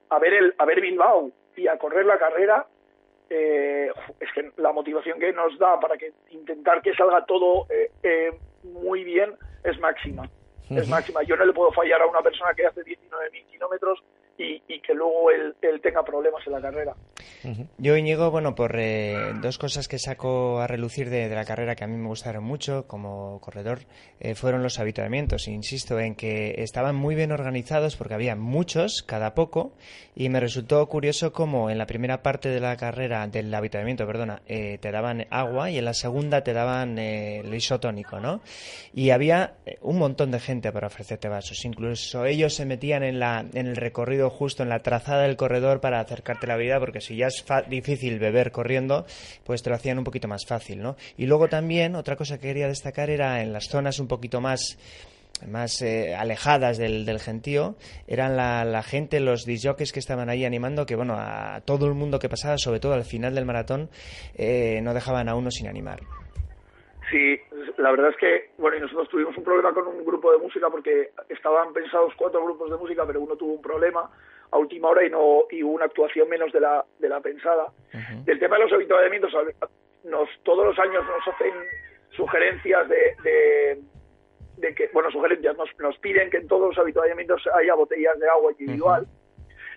[0.09, 2.65] a ver el, a ver Bilbao y a correr la carrera,
[3.29, 7.91] eh, es que la motivación que nos da para que intentar que salga todo eh,
[8.03, 8.31] eh,
[8.63, 10.29] muy bien es máxima.
[10.69, 11.21] Es máxima.
[11.23, 14.03] Yo no le puedo fallar a una persona que hace 19.000 kilómetros
[14.37, 16.95] y, que luego él, tenga problemas en la carrera.
[17.77, 21.83] Yo, Íñigo, bueno, por eh, dos cosas que saco a relucir de, la carrera que
[21.83, 23.79] a mí me gustaron mucho como corredor,
[24.19, 25.47] eh, fueron los habituamientos.
[25.47, 29.73] Insisto en que estaban muy bien organizados porque había muchos, cada poco,
[30.15, 34.41] y me resultó curioso cómo en la primera parte de la carrera, del habituamiento, perdona,
[34.47, 38.41] eh, te daban agua y en la segunda te daban eh, el isotónico, ¿no?
[38.93, 41.65] Y había eh, un montón de gente para ofrecerte vasos.
[41.65, 45.81] Incluso ellos se metían en, la, en el recorrido justo en la trazada del corredor
[45.81, 49.05] para acercarte la vida, porque si ya es difícil beber corriendo,
[49.43, 50.95] pues te lo hacían un poquito más fácil, ¿no?
[51.17, 54.77] Y luego también, otra cosa que quería destacar era en las zonas un poquito más
[55.47, 57.75] más eh, alejadas del, del gentío
[58.07, 61.93] eran la, la gente, los disjockeys que estaban ahí animando, que bueno, a todo el
[61.93, 63.89] mundo que pasaba, sobre todo al final del maratón,
[64.35, 65.99] eh, no dejaban a uno sin animar.
[67.15, 67.39] Sí,
[67.77, 70.69] la verdad es que, bueno, y nosotros tuvimos un problema con un grupo de música
[70.69, 74.11] porque estaban pensados cuatro grupos de música, pero uno tuvo un problema
[74.51, 77.67] a última hora y no y hubo una actuación menos de la de la pensada.
[78.25, 79.31] Del tema de los habituamientos,
[80.03, 81.53] nos todos los años nos hacen
[82.17, 83.79] sugerencias de, de,
[84.57, 88.27] de que, bueno, sugerencias, nos, nos piden que en todos los habituamientos haya botellas de
[88.27, 89.07] agua individual.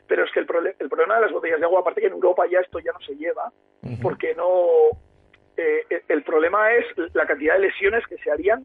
[0.08, 0.46] Pero es que el,
[0.76, 3.00] el problema de las botellas de agua, aparte que en Europa ya esto ya no
[3.00, 3.52] se lleva,
[4.02, 4.90] porque no
[5.58, 8.64] eh, el- el problema es la cantidad de lesiones que se harían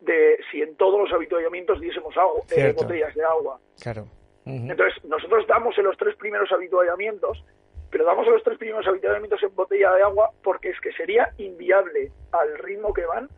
[0.00, 3.58] de si en todos los habituallamientos diésemos agua, eh, botellas de agua.
[3.82, 4.06] Claro.
[4.44, 7.42] Entonces, nosotros damos en los tres primeros habituallamientos,
[7.90, 11.30] pero damos en los tres primeros habituallamientos en botella de agua porque es que sería
[11.38, 13.28] inviable al ritmo que van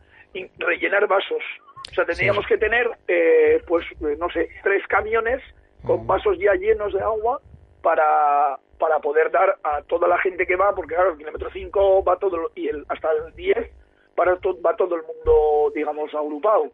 [0.59, 1.41] rellenar vasos.
[1.91, 5.41] O sea, tendríamos que tener, eh, pues, eh, no sé, tres camiones
[5.83, 7.41] con vasos ya llenos de agua
[7.81, 12.03] para, para poder dar a toda la gente que va, porque claro, el kilómetro 5
[12.03, 13.57] va todo, y el, hasta el 10
[14.15, 16.71] para to- va todo el mundo, digamos, agrupado.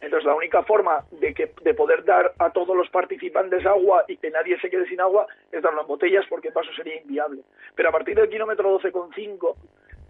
[0.00, 4.16] Entonces, la única forma de, que, de poder dar a todos los participantes agua y
[4.18, 7.42] que nadie se quede sin agua es darlo en botellas porque el vaso sería inviable.
[7.74, 9.54] Pero a partir del kilómetro 12,5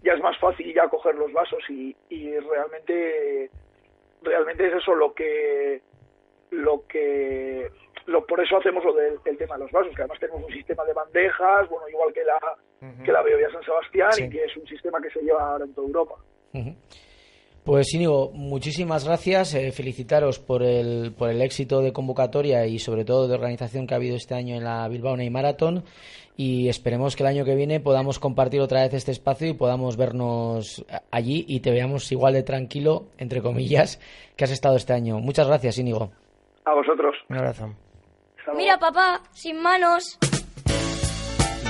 [0.03, 3.49] ya es más fácil ya coger los vasos y, y realmente
[4.21, 5.81] realmente es eso lo que
[6.51, 7.69] lo que
[8.07, 10.53] lo, por eso hacemos lo del el tema de los vasos que además tenemos un
[10.53, 12.39] sistema de bandejas bueno igual que la
[13.03, 14.23] que la San Sebastián Sí.
[14.25, 16.15] y que es un sistema que se lleva ahora en toda Europa.
[17.63, 23.03] Pues Íñigo, muchísimas gracias, eh, felicitaros por el, por el éxito de convocatoria y sobre
[23.03, 25.83] todo de organización que ha habido este año en la Bilbao Ney Marathon
[26.37, 29.97] y esperemos que el año que viene podamos compartir otra vez este espacio y podamos
[29.97, 33.99] vernos allí y te veamos igual de tranquilo, entre comillas,
[34.37, 35.19] que has estado este año.
[35.19, 36.11] Muchas gracias, Íñigo.
[36.63, 37.86] a vosotros Un abrazo.
[38.47, 38.57] Hasta luego.
[38.57, 40.17] Mira, papá, sin manos.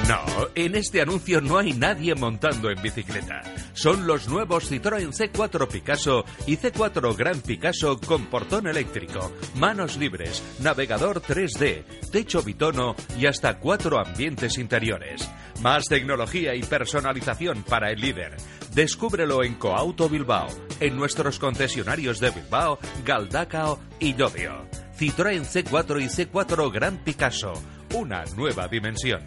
[0.07, 3.41] No, en este anuncio no hay nadie montando en bicicleta.
[3.73, 10.41] Son los nuevos Citroën C4 Picasso y C4 Gran Picasso con portón eléctrico, manos libres,
[10.61, 15.29] navegador 3D, techo bitono y hasta cuatro ambientes interiores.
[15.61, 18.37] Más tecnología y personalización para el líder.
[18.73, 20.47] Descúbrelo en Coauto Bilbao,
[20.79, 24.87] en nuestros concesionarios de Bilbao, Galdacao y Llodio.
[24.97, 27.53] Citroën C4 y C4 Gran Picasso,
[27.93, 29.21] una nueva dimensión.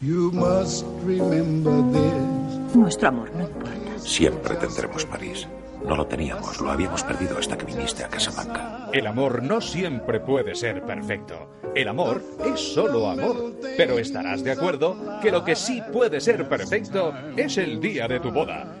[0.00, 2.74] You must remember this.
[2.74, 3.70] Nuestro amor no importa.
[3.98, 5.46] Siempre tendremos París.
[5.86, 8.88] No lo teníamos, lo habíamos perdido hasta que viniste a Casablanca.
[8.92, 11.60] El amor no siempre puede ser perfecto.
[11.76, 13.54] El amor es solo amor.
[13.76, 18.18] Pero estarás de acuerdo que lo que sí puede ser perfecto es el día de
[18.18, 18.78] tu boda.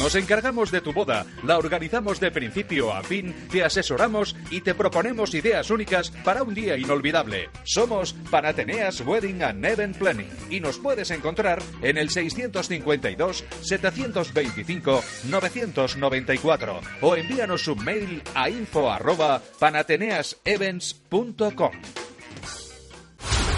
[0.00, 4.74] Nos encargamos de tu boda, la organizamos de principio a fin, te asesoramos y te
[4.74, 7.50] proponemos ideas únicas para un día inolvidable.
[7.64, 16.80] Somos Panateneas Wedding and Event Planning y nos puedes encontrar en el 652 725 994
[17.02, 21.72] o envíanos un mail a info arroba panateneasevents.com.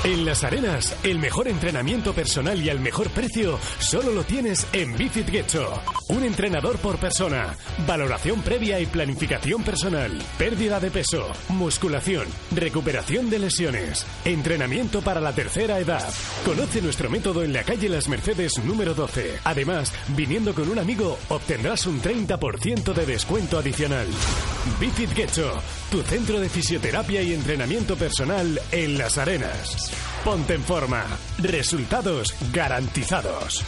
[0.04, 4.96] En Las Arenas, el mejor entrenamiento personal y al mejor precio solo lo tienes en
[4.96, 5.80] Bifit Getcho.
[6.08, 13.38] Un entrenador por persona, valoración previa y planificación personal, pérdida de peso, musculación, recuperación de
[13.38, 16.12] lesiones, entrenamiento para la tercera edad.
[16.44, 19.38] Conoce nuestro método en la calle Las Mercedes número 12.
[19.44, 24.08] Además, viniendo con un amigo, obtendrás un 30% de descuento adicional.
[24.80, 29.91] Bifit Getcho, tu centro de fisioterapia y entrenamiento personal en Las Arenas.
[30.24, 31.04] Ponte en forma.
[31.38, 33.64] Resultados garantizados.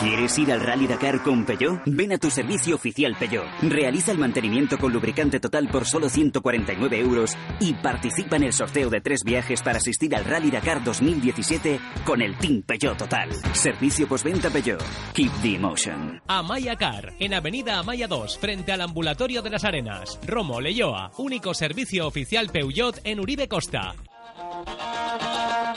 [0.00, 1.80] ¿Quieres ir al Rally Dakar con Peugeot?
[1.86, 3.46] Ven a tu servicio oficial Peugeot.
[3.62, 8.90] Realiza el mantenimiento con lubricante total por solo 149 euros y participa en el sorteo
[8.90, 13.28] de tres viajes para asistir al Rally Dakar 2017 con el Team Peugeot Total.
[13.54, 14.84] Servicio postventa Peugeot.
[15.14, 16.22] Keep the emotion.
[16.28, 20.20] Amaya Car, en Avenida Amaya 2, frente al Ambulatorio de las Arenas.
[20.24, 23.96] Romo, Leyoa, único servicio oficial Peugeot en Uribe Costa.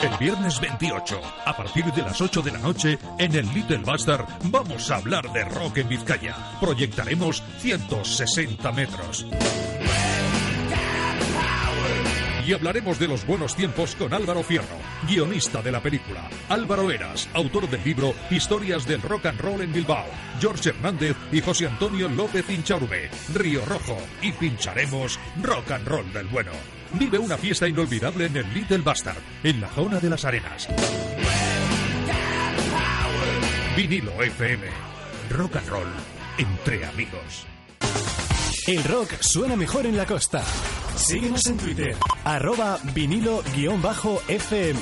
[0.01, 4.25] El viernes 28, a partir de las 8 de la noche, en el Little Bastard,
[4.45, 6.35] vamos a hablar de rock en Vizcaya.
[6.59, 9.27] Proyectaremos 160 metros.
[12.47, 14.77] Y hablaremos de los buenos tiempos con Álvaro Fierro,
[15.07, 16.27] guionista de la película.
[16.49, 20.07] Álvaro Eras, autor del libro Historias del Rock and Roll en Bilbao.
[20.39, 23.11] George Hernández y José Antonio López Inchaurbe.
[23.35, 23.97] Río Rojo.
[24.23, 26.80] Y pincharemos rock and roll del bueno.
[26.93, 30.67] Vive una fiesta inolvidable en el Little Bastard, en la zona de las arenas.
[33.75, 34.67] Vinilo FM.
[35.29, 35.87] Rock and roll
[36.37, 37.47] entre amigos.
[38.67, 40.43] El rock suena mejor en la costa.
[40.95, 44.79] Síguenos en Twitter, arroba vinilo-fm.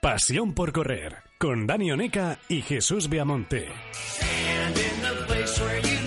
[0.00, 3.68] Pasión por correr, con Dani Oneca y Jesús Beamonte.
[5.60, 5.97] Where you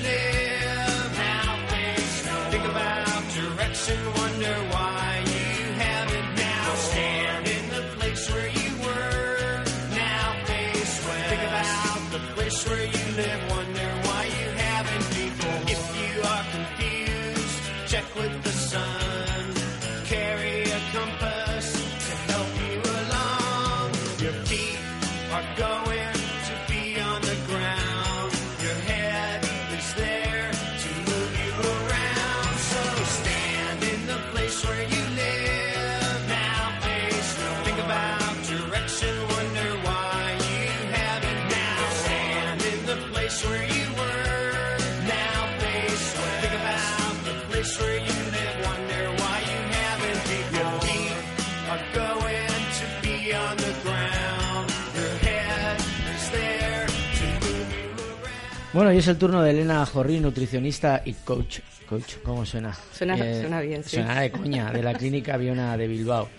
[58.74, 61.59] Bueno, y es el turno de Elena Jorri, nutricionista y coach.
[61.89, 62.74] Coach, ¿cómo suena?
[62.93, 63.97] Suena- suena bien, sí.
[63.97, 66.30] Suena de coña, de la clínica Viona de Bilbao.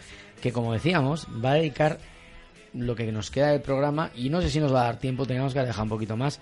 [0.41, 1.99] Que como decíamos, va a dedicar
[2.73, 5.27] lo que nos queda del programa y no sé si nos va a dar tiempo,
[5.27, 6.41] tenemos que dejar un poquito más.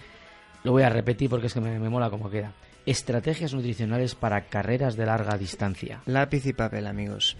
[0.62, 2.53] Lo voy a repetir porque es que me, me mola como queda.
[2.86, 6.03] Estrategias nutricionales para carreras de larga distancia.
[6.07, 7.36] Lápiz y papel, amigos.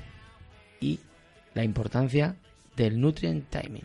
[0.81, 0.99] Y
[1.55, 2.35] la importancia
[2.77, 3.85] del nutrient timing.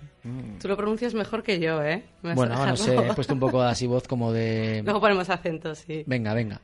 [0.60, 2.04] Tú lo pronuncias mejor que yo, ¿eh?
[2.22, 4.82] Bueno, no sé, he puesto un poco así voz como de...
[4.84, 6.04] Luego ponemos acentos, sí.
[6.08, 6.62] Venga, venga.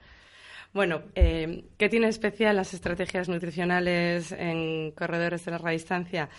[0.74, 6.30] Bueno, eh, ¿qué tiene especial las estrategias nutricionales en corredores de larga distancia?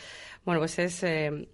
[0.45, 1.03] Bueno, pues es...
[1.05, 1.49] eh,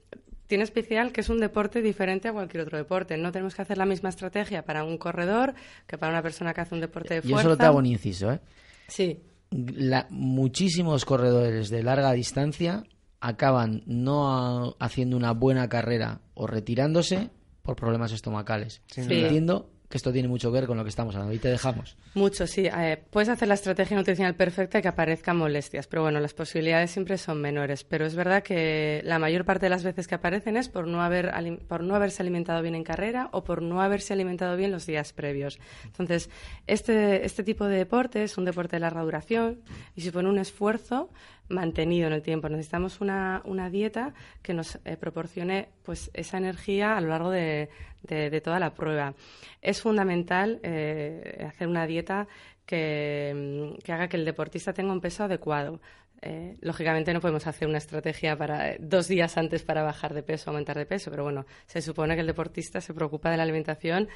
[0.46, 3.18] tiene especial que es un deporte diferente a cualquier otro deporte.
[3.18, 5.52] No tenemos que hacer la misma estrategia para un corredor
[5.86, 7.42] que para una persona que hace un deporte de Yo fuerza.
[7.42, 8.40] solo te hago un inciso, ¿eh?
[8.86, 9.20] Sí.
[9.50, 12.84] La- muchísimos corredores de larga distancia
[13.20, 17.30] acaban no haciendo una buena carrera o retirándose
[17.62, 18.82] por problemas estomacales.
[18.94, 19.04] Duda.
[19.04, 21.34] Entiendo que esto tiene mucho que ver con lo que estamos hablando.
[21.34, 21.96] Y te dejamos.
[22.14, 22.66] Mucho, sí.
[22.66, 26.90] Eh, puedes hacer la estrategia nutricional perfecta y que aparezcan molestias, pero bueno, las posibilidades
[26.90, 27.84] siempre son menores.
[27.84, 31.02] Pero es verdad que la mayor parte de las veces que aparecen es por no,
[31.02, 31.32] haber,
[31.68, 35.14] por no haberse alimentado bien en carrera o por no haberse alimentado bien los días
[35.14, 35.58] previos.
[35.84, 36.28] Entonces,
[36.66, 39.60] este, este tipo de deporte es un deporte de larga duración
[39.96, 41.08] y supone un esfuerzo
[41.48, 42.48] mantenido en el tiempo.
[42.48, 47.68] Necesitamos una, una dieta que nos eh, proporcione pues, esa energía a lo largo de,
[48.02, 49.14] de- toda la prueba.
[49.62, 52.28] Es fundamental eh, hacer una dieta
[52.66, 53.32] que,
[53.74, 55.80] mm, que haga que el deportista tenga un peso adecuado.
[56.20, 60.24] Eh, lógicamente no podemos hacer una estrategia para eh, dos días antes para bajar de
[60.24, 63.44] peso, aumentar de peso, pero bueno, se supone que el deportista se preocupa de la
[63.44, 64.08] alimentación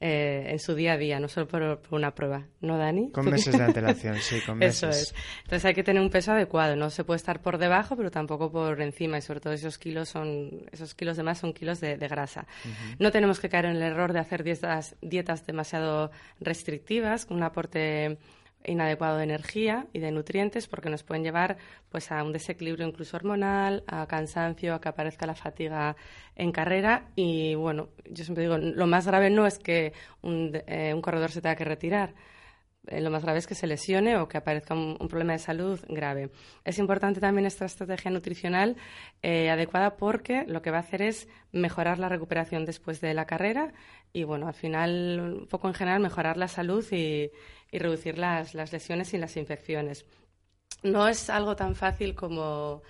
[0.00, 3.10] eh, en su día a día, no solo por, por una prueba, ¿no, Dani?
[3.10, 4.76] Con meses de antelación, sí, con meses.
[4.76, 5.14] Eso es.
[5.44, 8.50] Entonces hay que tener un peso adecuado, no se puede estar por debajo, pero tampoco
[8.50, 11.98] por encima, y sobre todo esos kilos son, esos kilos de más son kilos de,
[11.98, 12.46] de grasa.
[12.98, 17.42] No tenemos que caer en el error de hacer dietas, dietas demasiado restrictivas, con un
[17.42, 18.16] aporte
[18.64, 21.56] inadecuado de energía y de nutrientes porque nos pueden llevar
[21.88, 25.96] pues a un desequilibrio incluso hormonal, a cansancio, a que aparezca la fatiga
[26.36, 27.08] en carrera.
[27.16, 29.92] Y bueno, yo siempre digo, lo más grave no es que
[30.22, 32.14] un, eh, un corredor se tenga que retirar,
[32.86, 35.78] eh, lo más grave es que se lesione o que aparezca un, problema de salud
[35.88, 36.30] grave.
[36.64, 38.76] Es importante también esta estrategia nutricional
[39.22, 43.26] eh, adecuada porque lo que va a hacer es mejorar la recuperación después de la
[43.26, 43.72] carrera
[44.12, 47.30] y, bueno, al final, un poco en general, mejorar la salud y,
[47.70, 50.06] y reducir las, las lesiones y las infecciones.
[50.82, 52.82] No es algo tan fácil como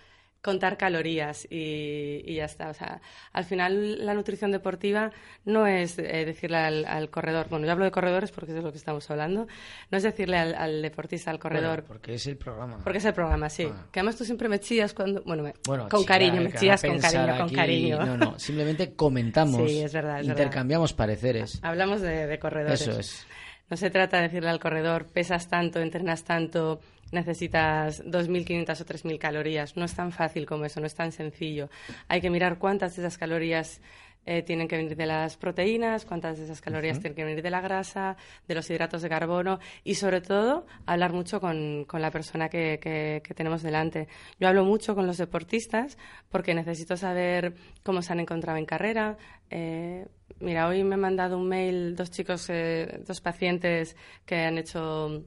[0.42, 2.70] contar calorías y, y, ya está.
[2.70, 3.00] O sea,
[3.32, 5.12] al final la nutrición deportiva
[5.44, 8.62] no es eh, decirle al, al, corredor, bueno, yo hablo de corredores porque es de
[8.62, 9.46] lo que estamos hablando,
[9.90, 11.80] no es decirle al, al deportista, al corredor.
[11.82, 12.78] Bueno, porque es el programa.
[12.82, 13.68] Porque es el programa, sí.
[13.70, 13.86] Ah.
[13.92, 16.98] Que además tú siempre me chillas cuando, bueno, me, bueno con cariño, me chillas con
[16.98, 18.06] cariño, aquí, con cariño.
[18.06, 20.98] No, no, simplemente comentamos, sí, es verdad, es intercambiamos verdad.
[20.98, 21.58] pareceres.
[21.62, 22.80] Hablamos de, de corredores.
[22.80, 23.26] Eso es.
[23.68, 26.80] No se trata de decirle al corredor, pesas tanto, entrenas tanto,
[27.12, 29.76] necesitas 2.500 o 3.000 calorías.
[29.76, 31.68] No es tan fácil como eso, no es tan sencillo.
[32.08, 33.80] Hay que mirar cuántas de esas calorías
[34.26, 37.02] eh, tienen que venir de las proteínas, cuántas de esas calorías uh -huh.
[37.02, 41.12] tienen que venir de la grasa, de los hidratos de carbono y, sobre todo, hablar
[41.12, 44.08] mucho con, con la persona que, que, que, tenemos delante.
[44.38, 45.96] Yo hablo mucho con los deportistas
[46.28, 49.16] porque necesito saber cómo se han encontrado en carrera.
[49.48, 50.06] Eh,
[50.38, 53.96] mira, hoy me han mandado un mail dos chicos, eh, dos pacientes
[54.26, 55.24] que han hecho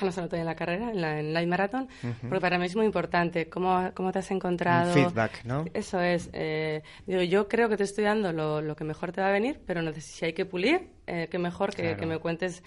[0.00, 2.28] no se en la carrera, en la en Light Marathon, uh -huh.
[2.28, 4.92] porque para mí es muy importante cómo, cómo te has encontrado.
[4.94, 5.64] Un feedback, ¿no?
[5.74, 6.30] Eso es.
[6.32, 9.32] Eh, digo, yo creo que te estoy dando lo, lo, que mejor te va a
[9.32, 11.96] venir, pero no, si hay que pulir, eh, que mejor que, claro.
[11.98, 12.62] que, me cuentes,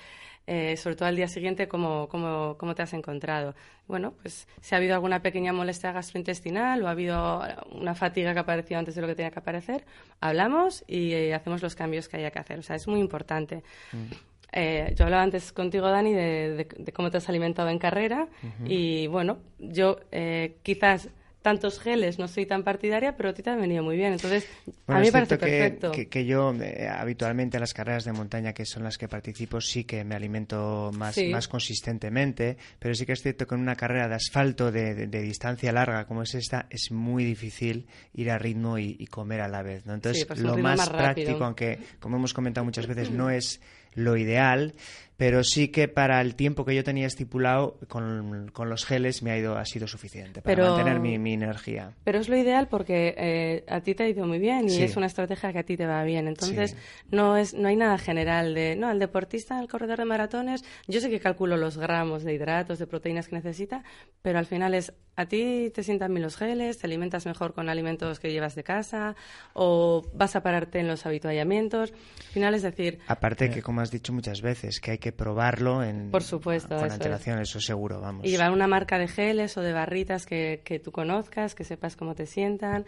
[0.47, 3.55] eh, sobre todo al día siguiente, cómo, cómo, cómo te has encontrado.
[3.87, 8.39] Bueno, pues si ha habido alguna pequeña molestia gastrointestinal o ha habido una fatiga que
[8.39, 9.85] ha aparecido antes de lo que tenía que aparecer,
[10.19, 12.59] hablamos y eh, hacemos los cambios que haya que hacer.
[12.59, 13.63] O sea, es muy importante.
[13.93, 14.30] Mm.
[14.51, 18.27] Eh, yo hablaba antes contigo, Dani, de, de, de, cómo te has alimentado en carrera
[18.43, 18.67] uh -huh.
[18.69, 21.09] y bueno, yo eh, quizás
[21.41, 24.13] tantos geles no soy tan partidaria, pero a ti te ha venido muy bien.
[24.13, 24.47] Entonces,
[24.85, 25.91] bueno, a mí me parece que, perfecto.
[25.91, 29.59] Que, que yo eh, habitualmente en las carreras de montaña, que son las que participo,
[29.59, 31.29] sí que me alimento más, sí.
[31.29, 35.07] más consistentemente, pero sí que es cierto que en una carrera de asfalto de, de,
[35.07, 39.41] de distancia larga como es esta, es muy difícil ir a ritmo y, y comer
[39.41, 39.85] a la vez.
[39.85, 39.95] ¿no?
[39.95, 43.59] Entonces, sí, pues lo más, más práctico, aunque como hemos comentado muchas veces, no es
[43.93, 44.73] lo ideal,
[45.21, 49.29] pero sí que para el tiempo que yo tenía estipulado con, con los geles me
[49.29, 51.93] ha ido ha sido suficiente para pero, mantener mi, mi, energía.
[52.03, 54.81] Pero es lo ideal porque eh, a ti te ha ido muy bien y sí.
[54.81, 56.27] es una estrategia que a ti te va bien.
[56.27, 56.77] Entonces sí.
[57.11, 60.63] no es no hay nada general de no al deportista, al corredor de maratones.
[60.87, 63.83] Yo sé que calculo los gramos de hidratos, de proteínas que necesita,
[64.23, 67.69] pero al final es a ti te sientan bien los geles, te alimentas mejor con
[67.69, 69.15] alimentos que llevas de casa
[69.53, 71.91] o vas a pararte en los habituallamientos.
[71.91, 72.99] Al final es decir.
[73.05, 76.75] Aparte eh, que como has dicho muchas veces que hay que probarlo en, Por supuesto,
[76.75, 77.49] con eso antelación, es.
[77.49, 78.25] eso seguro, vamos.
[78.25, 81.95] Y llevar una marca de geles o de barritas que, que tú conozcas, que sepas
[81.95, 82.85] cómo te sientan,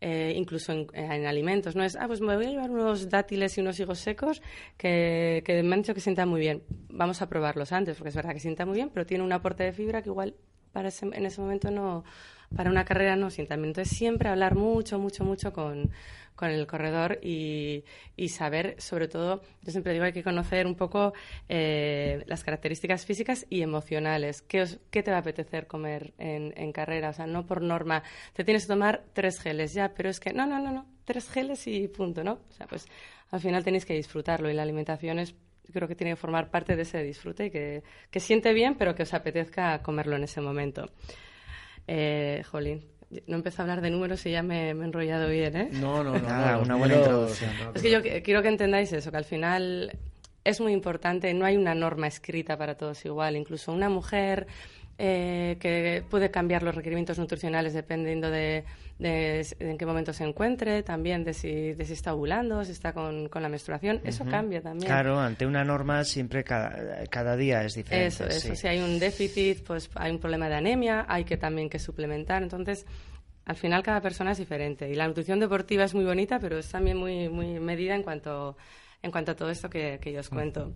[0.00, 1.76] eh, incluso en, en, alimentos.
[1.76, 4.42] No es, ah, pues me voy a llevar unos dátiles y unos higos secos
[4.76, 6.62] que, que me han dicho que sientan muy bien.
[6.90, 9.64] Vamos a probarlos antes, porque es verdad que sientan muy bien, pero tiene un aporte
[9.64, 10.34] de fibra que igual
[10.72, 12.04] para ese, en ese momento no,
[12.54, 13.70] para una carrera no sientan bien.
[13.70, 15.90] Entonces siempre hablar mucho, mucho, mucho con
[16.34, 17.84] con el corredor y,
[18.16, 21.12] y, saber, sobre todo, yo siempre digo, hay que conocer un poco
[21.48, 24.42] eh, las características físicas y emocionales.
[24.42, 27.10] ¿Qué, os, ¿Qué, te va a apetecer comer en, en, carrera?
[27.10, 30.32] O sea, no por norma, te tienes que tomar tres geles ya, pero es que
[30.32, 32.40] no, no, no, no, tres geles y punto, ¿no?
[32.48, 32.86] O sea, pues
[33.30, 35.34] al final tenéis que disfrutarlo y la alimentación es
[35.72, 38.94] creo que tiene que formar parte de ese disfrute y que, que siente bien, pero
[38.94, 40.90] que os apetezca comerlo en ese momento.
[41.86, 42.82] Eh, jolín,
[43.26, 45.68] no empecé a hablar de números y ya me, me he enrollado bien, ¿eh?
[45.72, 46.18] No, no, no.
[46.18, 47.50] Nada, una buena introducción.
[47.74, 49.98] Es que yo quiero que entendáis eso, que al final
[50.44, 53.36] es muy importante, no hay una norma escrita para todos igual.
[53.36, 54.46] Incluso una mujer
[54.98, 58.64] eh, que puede cambiar los requerimientos nutricionales dependiendo de,
[58.98, 62.72] de, de, en qué momento se encuentre, también de si, de si está ovulando, si
[62.72, 64.30] está con, con la menstruación, eso uh -huh.
[64.30, 64.86] cambia también.
[64.86, 68.06] Claro, ante una norma siempre cada, cada día es diferente.
[68.06, 71.68] Eso, eso, si hay un déficit, pues hay un problema de anemia, hay que también
[71.68, 72.86] que suplementar, entonces
[73.46, 76.70] al final cada persona es diferente y la nutrición deportiva es muy bonita, pero es
[76.70, 78.56] también muy, muy medida en cuanto,
[79.02, 80.72] en cuanto a todo esto que, que yo os cuento.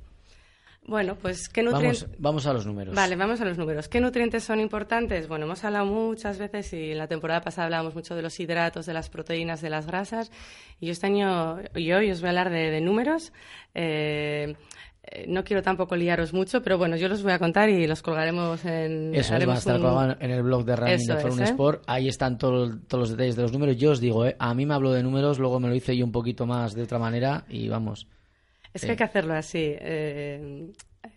[0.89, 2.05] Bueno, pues ¿qué nutrientes...
[2.05, 2.95] Vamos, vamos a los números.
[2.95, 3.89] Vale, vamos a los números.
[3.89, 5.29] ¿Qué nutrientes son importantes?
[5.29, 8.87] Bueno, hemos hablado muchas veces y en la temporada pasada hablábamos mucho de los hidratos,
[8.87, 10.31] de las proteínas, de las grasas.
[10.81, 13.35] Y yo este año, y hoy os voy a hablar de, de números.
[13.75, 14.55] Eh,
[15.11, 18.01] eh, no quiero tampoco liaros mucho, pero bueno, yo los voy a contar y los
[18.03, 19.15] colgaremos en...
[19.15, 21.45] Eso es, a estar un- en el blog de Running de es, ¿eh?
[21.45, 21.83] Sport.
[21.87, 23.77] Ahí están todo- todos los detalles de los números.
[23.77, 24.37] Yo os digo, ¿eh?
[24.39, 26.83] a mí me habló de números, luego me lo hice yo un poquito más de
[26.83, 28.07] otra manera y vamos.
[28.75, 29.75] Es que hay que hacerlo así.
[29.79, 30.71] eh,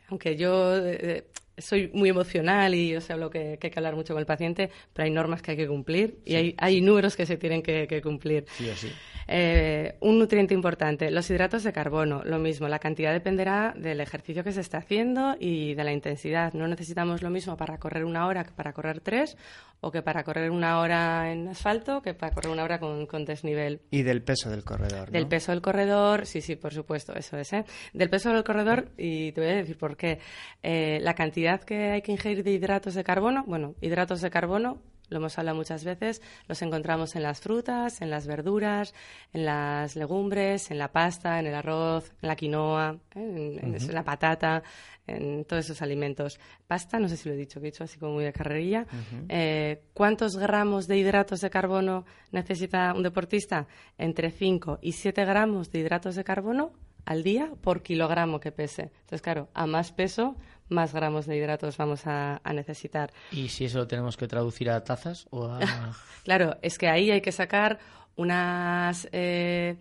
[0.09, 1.25] aunque yo eh,
[1.57, 4.25] soy muy emocional y yo sé lo que, que hay que hablar mucho con el
[4.25, 6.35] paciente, pero hay normas que hay que cumplir y Sí.
[6.35, 8.45] hay, hay números que se tienen que, que cumplir.
[8.57, 8.91] Sí sí.
[9.27, 14.43] Eh, un nutriente importante, los hidratos de carbono, lo mismo, la cantidad dependerá del ejercicio
[14.43, 16.53] que se está haciendo y de la intensidad.
[16.53, 19.37] No necesitamos lo mismo para correr una hora que para correr tres,
[19.79, 23.25] o que para correr una hora en asfalto, que para correr una hora con, con
[23.25, 23.81] desnivel.
[23.89, 25.07] Y del peso del corredor.
[25.07, 25.11] ¿no?
[25.11, 27.51] Del peso del corredor, sí, sí, por supuesto, eso es.
[27.53, 27.63] ¿eh?
[27.93, 30.19] Del peso del corredor, y te voy a decir por qué.
[30.61, 34.79] Eh, la cantidad que hay que ingerir de hidratos de carbono, bueno, hidratos de carbono,
[35.11, 38.93] lo hemos hablado muchas veces, los encontramos en las frutas, en las verduras,
[39.33, 43.59] en las legumbres, en la pasta, en el arroz, en la quinoa, ¿eh?
[43.61, 44.63] en, la patata,
[45.05, 46.39] en todos esos alimentos.
[46.65, 48.87] Pasta, no sé si lo he dicho, que he dicho así como muy de carrerilla.
[49.27, 53.67] Eh, ¿Cuántos gramos de hidratos de carbono necesita un deportista?
[53.97, 56.71] Entre 5 y 7 gramos de hidratos de carbono
[57.05, 58.83] al día por kilogramo que pese.
[58.83, 60.35] Entonces, claro, a más peso,
[60.71, 63.11] más gramos de hidratos vamos a, a necesitar.
[63.31, 65.59] ¿Y si eso lo tenemos que traducir a tazas o a...?
[66.23, 67.79] Claro, es que ahí hay que sacar
[68.15, 69.77] unas, eh,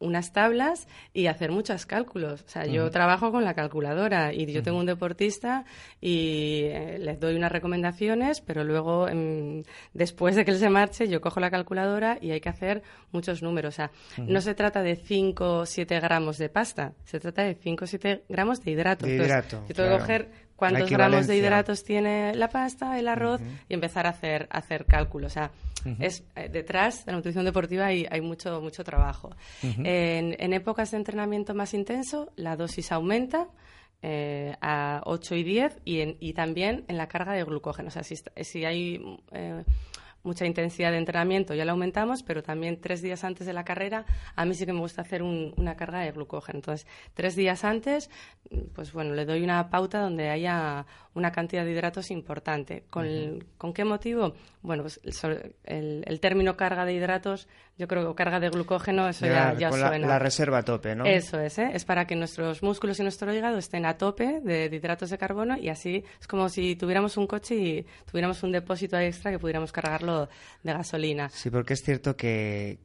[0.00, 2.42] unas tablas y hacer muchos cálculos.
[2.42, 5.64] O sea, yo trabajo con la calculadora y yo tengo un deportista
[6.00, 11.08] y eh, les doy unas recomendaciones, pero luego, em, después de que él se marche,
[11.08, 12.82] yo cojo la calculadora y hay que hacer
[13.12, 13.74] muchos números.
[13.74, 17.54] O sea, no se trata de 5 o 7 gramos de pasta, se trata de
[17.54, 19.06] 5 o 7 gramos de hidrato.
[19.06, 23.08] De Entonces, hidrato, yo tengo que coger cuántos gramos de hidratos tiene la pasta, el
[23.08, 25.32] arroz y empezar a hacer, a hacer cálculos.
[25.32, 25.50] O sea,
[25.98, 29.30] es, eh, detrás de la nutrición deportiva hay, hay mucho, mucho trabajo.
[29.62, 33.48] En, en épocas de entrenamiento más intenso, la dosis aumenta.
[34.02, 37.88] eh, a 8 y 10 y, en- y también en la carga de glucógeno.
[37.88, 38.98] O sea, si, si hay
[39.32, 39.62] eh,
[40.22, 44.04] mucha intensidad de entrenamiento ya la aumentamos, pero también tres días antes de la carrera
[44.36, 46.58] a mí sí que me gusta hacer un- una carga de glucógeno.
[46.58, 48.10] Entonces, tres días antes,
[48.74, 52.84] pues bueno, le doy una pauta donde haya una cantidad de hidratos importante.
[52.90, 54.34] ¿Con, ¿con qué motivo?
[54.62, 55.00] Bueno, pues
[55.64, 57.48] el, término carga de hidratos,
[57.78, 60.06] yo creo que carga de glucógeno, eso ya, Ya, ya la- suena.
[60.06, 61.04] la reserva a tope, ¿no?
[61.04, 61.70] Eso es, ¿eh?
[61.72, 65.18] es para que nuestros músculos y nuestro hígado estén a tope de, de hidratos de
[65.18, 69.38] carbono y así es como si tuviéramos un coche y tuviéramos un depósito extra que
[69.38, 70.28] pudiéramos cargarlo
[70.62, 71.28] de gasolina.
[71.30, 72.78] Sí, porque es cierto que,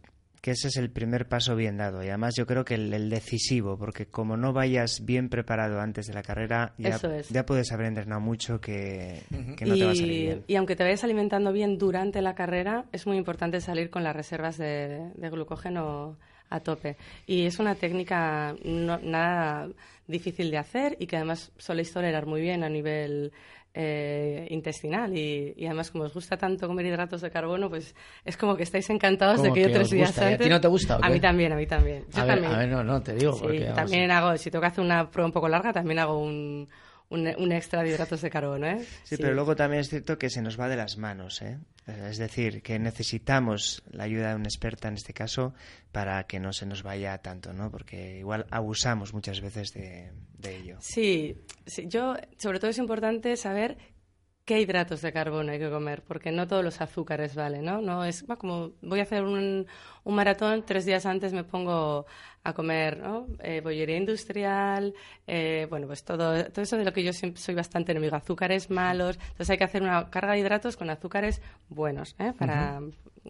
[0.45, 3.09] que ese es el primer paso bien dado y además yo creo que el, el
[3.09, 7.29] decisivo, porque como no vayas bien preparado antes de la carrera, ya, Eso es.
[7.29, 9.23] ya puedes haber entrenado mucho que,
[9.57, 10.43] que no te va a salir bien.
[10.45, 14.15] y aunque te vayas alimentando bien durante la carrera, es muy importante salir con las
[14.15, 16.17] reservas de, de glucógeno
[16.51, 16.95] a tope.
[17.25, 19.67] Y es una técnica no- nada
[20.05, 23.31] difícil de hacer y que además soléis tolerar muy bien a nivel
[23.77, 25.15] eh, intestinal.
[25.15, 28.63] Y, y además, como os gusta tanto comer hidratos de carbono, pues es como que
[28.63, 30.49] estáis encantados de que yo tres días gusta, ¿y a ti antes.
[30.49, 32.05] no te gusta o A mí también, a mí también.
[32.13, 32.53] Yo A ver, también.
[32.53, 35.11] a ver, no, no, te digo, Sí, porque, también hago, si tengo que hacer una
[35.11, 36.69] prueba un poco larga, también hago un,
[37.15, 38.85] un, un extra de hidratos de carbono, ¿eh?
[39.03, 41.57] Sí, pero luego también es cierto que se nos va de las manos, ¿eh?
[41.87, 45.53] Es decir, que necesitamos la ayuda de una experta en este caso
[45.91, 47.69] para que no se nos vaya tanto, ¿no?
[47.71, 50.77] Porque igual abusamos muchas veces de, de ello.
[50.79, 53.77] Sí, sí, yo, sobre todo es importante saber
[54.45, 57.81] qué hidratos de carbono hay que comer, porque no todos los azúcares valen, ¿no?
[57.81, 59.65] No es como voy a hacer un,
[60.03, 62.05] un maratón, tres días antes me pongo
[62.43, 63.25] a comer, ¿no?
[63.39, 64.93] Eh, bollería industrial,
[65.25, 68.69] eh, bueno, pues todo, todo eso de lo que yo siempre soy bastante enemigo, azúcares
[68.69, 72.31] malos, entonces hay que hacer una carga de hidratos con azúcares buenos, ¿eh?
[72.37, 72.81] Para,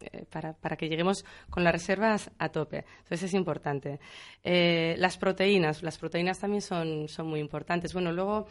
[0.02, 2.84] eh, para, para que lleguemos con las reservas a tope.
[3.04, 4.02] Entonces es importante.
[4.44, 7.94] Las proteínas, las proteínas también son, son muy importantes.
[7.94, 8.48] Bueno, luego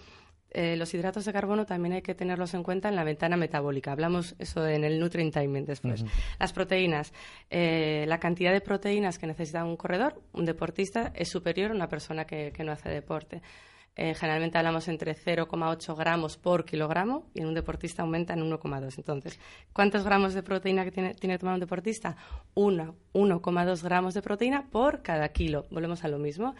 [0.54, 3.90] eh, los hidratos de carbono también hay que tenerlos en cuenta en la ventana metabólica.
[3.90, 6.04] Hablamos eso en el nutrient timing después.
[6.38, 7.12] Las proteínas,
[7.50, 11.88] eh, la cantidad de proteínas que necesita un corredor, un deportista, es superior a una
[11.88, 13.42] persona que, que no hace deporte.
[13.96, 18.94] Eh, generalmente hablamos entre 0,8 gramos por kilogramo y en un deportista aumenta en 1,2.
[18.96, 19.38] Entonces,
[19.72, 22.16] ¿cuántos gramos de proteína que tiene, tiene que tomar un deportista?
[22.54, 25.66] Una, 1,2 gramos de proteína por cada kilo.
[25.70, 26.56] Volvemos a lo mismo.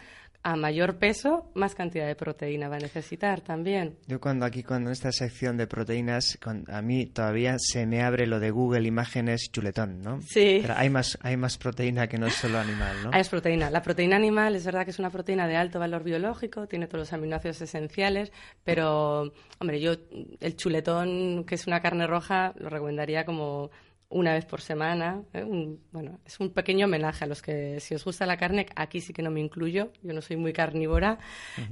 [0.47, 3.97] A mayor peso, más cantidad de proteína va a necesitar también.
[4.05, 8.03] Yo cuando aquí, cuando en esta sección de proteínas, con- a mí todavía se me
[8.03, 10.21] abre lo de Google Imágenes chuletón, ¿no?
[10.21, 10.59] Sí.
[10.61, 13.11] Pero hay más, hay más proteína que no es solo animal, ¿no?
[13.17, 13.71] Es proteína.
[13.71, 16.99] La proteína animal es verdad que es una proteína de alto valor biológico, tiene todos
[16.99, 18.31] los aminoácidos esenciales,
[18.63, 19.93] pero, hombre, yo
[20.41, 23.71] el chuletón, que es una carne roja, lo recomendaría como
[24.15, 25.23] una vez por semana.
[25.33, 25.43] ¿eh?
[25.43, 29.01] Un- bueno, es un pequeño homenaje a los que, si os gusta la carne, aquí
[29.01, 31.19] sí que no me incluyo, yo no soy muy carnívora,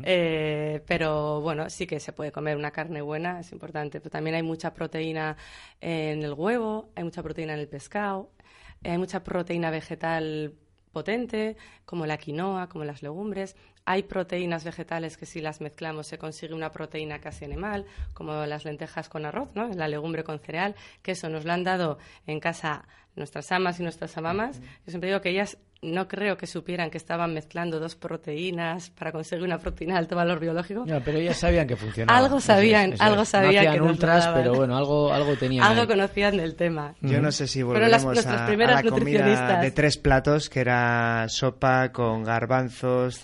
[0.03, 3.99] eh, pero bueno, sí que se puede comer una carne buena, es importante.
[4.01, 5.37] Pero también hay mucha proteína
[5.79, 8.29] en el huevo, hay mucha proteína en el pescado,
[8.83, 10.53] hay mucha proteína vegetal
[10.91, 13.55] potente, como la quinoa, como las legumbres.
[13.86, 18.63] Hay proteínas vegetales que si las mezclamos se consigue una proteína casi animal, como las
[18.63, 19.67] lentejas con arroz, ¿no?
[19.69, 23.84] la legumbre con cereal, que eso nos lo han dado en casa nuestras amas y
[23.84, 24.59] nuestras amamas.
[24.61, 29.11] Yo siempre digo que ellas no creo que supieran que estaban mezclando dos proteínas para
[29.11, 30.86] conseguir una proteína de alto valor biológico.
[30.88, 32.17] No, pero ellas sabían que funcionaba.
[32.17, 35.65] Algo sabían, algo sabían No hacían que ultras, pero bueno, algo, algo tenían.
[35.65, 35.88] Algo ahí.
[35.88, 36.95] conocían del tema.
[37.01, 40.61] Yo no sé si las- volveremos nuestras a, a la comida de tres platos, que
[40.61, 43.17] era sopa con garbanzos,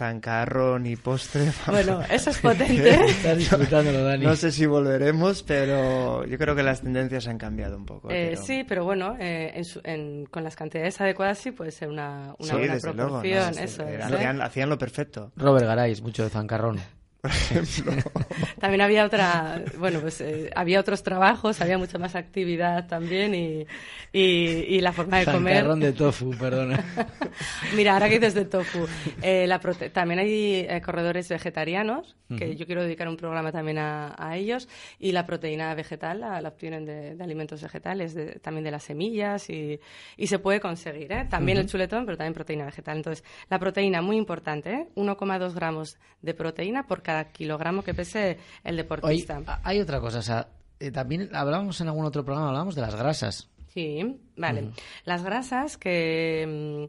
[0.86, 1.52] y postre.
[1.68, 3.06] Bueno, eso es potente.
[3.06, 4.26] Estás disfrutándolo, Dani.
[4.26, 8.10] No sé si volveremos, pero yo creo que las tendencias han cambiado un poco.
[8.12, 11.72] Eh, pero- Sí, pero bueno, eh, en su- en- con las cantidades adecuadas sí puede
[11.72, 13.22] ser una, una Sí, buena desde luego, ¿no?
[13.22, 13.64] proporción.
[13.64, 14.16] Eso era- es, ¿eh?
[14.16, 15.32] hacían, hacían lo perfecto.
[15.36, 16.80] Robert Garay, mucho de zancarrón.
[18.60, 23.66] También había otra, bueno, pues eh, había otros trabajos, había mucha más actividad también y,
[24.14, 25.68] y, y la forma de comer.
[25.76, 26.84] De tofu, perdona.
[27.76, 28.88] Mira, ahora que dices de tofu,
[29.22, 32.54] eh, la prote- también hay eh, corredores vegetarianos, que Ujú.
[32.54, 36.50] yo quiero dedicar un programa también a, a ellos, y la proteína vegetal la, la
[36.50, 39.80] obtienen de, de alimentos vegetales, de- también de las semillas, y,
[40.16, 41.26] y se puede conseguir, ¿eh?
[41.30, 41.72] También el Ujú.
[41.74, 42.98] chuletón, pero también proteína vegetal.
[42.98, 44.88] Entonces, la proteína, muy importante, ¿eh?
[44.96, 49.42] 1,2 gramos de proteína por cada kilogramo que pese el deportista.
[49.64, 50.48] hay otra cosa, o sea,
[50.80, 53.50] eh, también hablábamos en algún otro programa, hablábamos de las grasas.
[53.74, 54.72] Sí, vale.
[55.06, 56.88] Las grasas que...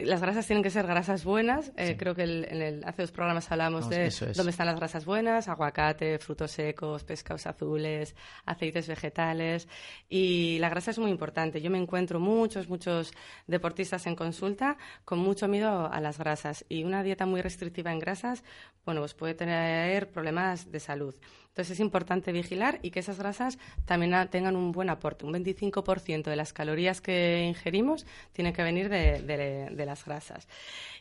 [0.00, 1.72] las grasas tienen que ser grasas buenas.
[1.76, 4.18] Eh, Creo que el- en el- hace dos programas hablamos de es.
[4.36, 8.16] dónde están las grasas buenas, aguacate, frutos secos, pescados azules,
[8.46, 9.68] aceites vegetales.
[10.08, 11.60] Y la grasa es muy importante.
[11.60, 13.12] Yo me encuentro muchos, muchos
[13.46, 16.64] deportistas en consulta con mucho miedo a las grasas.
[16.68, 18.42] Y una dieta muy restrictiva en grasas,
[18.84, 21.14] bueno, pues puede tener problemas de salud.
[21.52, 25.26] Entonces es importante vigilar y que esas grasas también tengan un buen aporte.
[25.26, 30.48] Un 25% de las calorías que ingerimos tienen que venir de, de- de las grasas.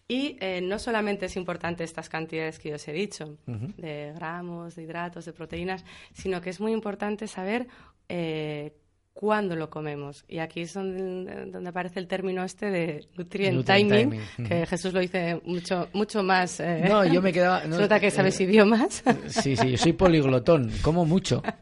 [0.10, 4.76] Y eh, no solamente es importante estas cantidades que yo os he dicho, de gramos,
[4.76, 7.68] de hidratos, de proteínas, sino que es muy importante saber
[8.10, 8.74] eh,
[9.14, 10.24] cuándo lo comemos.
[10.28, 14.66] Y aquí es donde, donde aparece el término este de nutrient, Nutrient timing, timing, que.
[14.66, 16.59] Jesús lo dice mucho, mucho más.
[16.59, 17.66] eh, No, yo me quedaba...
[17.66, 19.03] no, nota que eh, sabes idiomas.
[19.28, 21.41] Sí, sí, yo soy poliglotón, como mucho.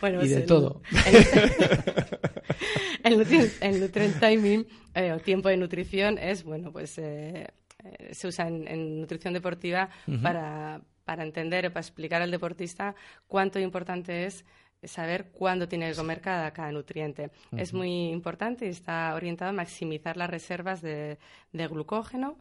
[0.00, 0.80] Bueno, y de el- todo.
[1.06, 1.16] El,
[3.04, 7.48] el nutrient, el nutrient timing, eh, o tiempo de nutrición, es, bueno, pues eh,
[7.84, 9.90] eh, se usa en, en nutrición deportiva
[10.22, 12.94] para, para entender o para explicar al deportista
[13.26, 14.44] cuánto importante es
[14.84, 17.30] saber cuándo tiene que comer cada, cada nutriente.
[17.56, 21.18] Es muy importante y está orientado a maximizar las reservas de,
[21.52, 22.36] de glucógeno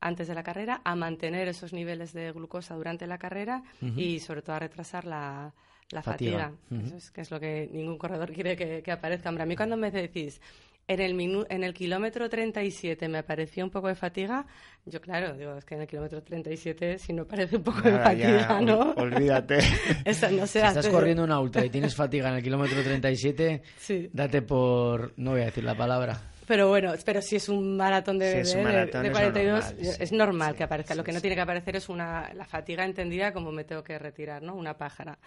[0.00, 3.62] antes de la carrera, a mantener esos niveles de glucosa durante la carrera
[3.96, 5.52] y sobre todo a retrasar la,
[5.90, 6.52] la Fatiga.
[6.70, 9.28] Eso es que es lo que ningún corredor quiere que, que aparezca.
[9.28, 10.40] Hombre, a mí cuando me decís,
[10.88, 14.46] en el, minu- en el kilómetro 37 me apareció un poco de fatiga,
[14.86, 17.92] yo claro, digo, es que en el kilómetro 37 si no parece un poco de
[17.92, 18.90] Nada, fatiga, ol- ¿no?
[18.92, 19.58] olvídate.
[20.04, 20.78] Eso no se Si hace.
[20.80, 24.10] estás corriendo una ultra y tienes fatiga en el kilómetro 37, Sí.
[24.12, 25.12] date por...
[25.18, 26.20] No voy a decir la palabra.
[26.46, 29.12] Pero bueno, pero si es un maratón de, Si es un de- maratón, de es
[29.12, 30.94] 42, normal, sí, es normal sí, que aparezca.
[30.94, 31.20] Lo que no sí.
[31.22, 34.54] tiene que aparecer es una, la fatiga entendida como me tengo que retirar, ¿no?
[34.54, 35.18] Una pájara.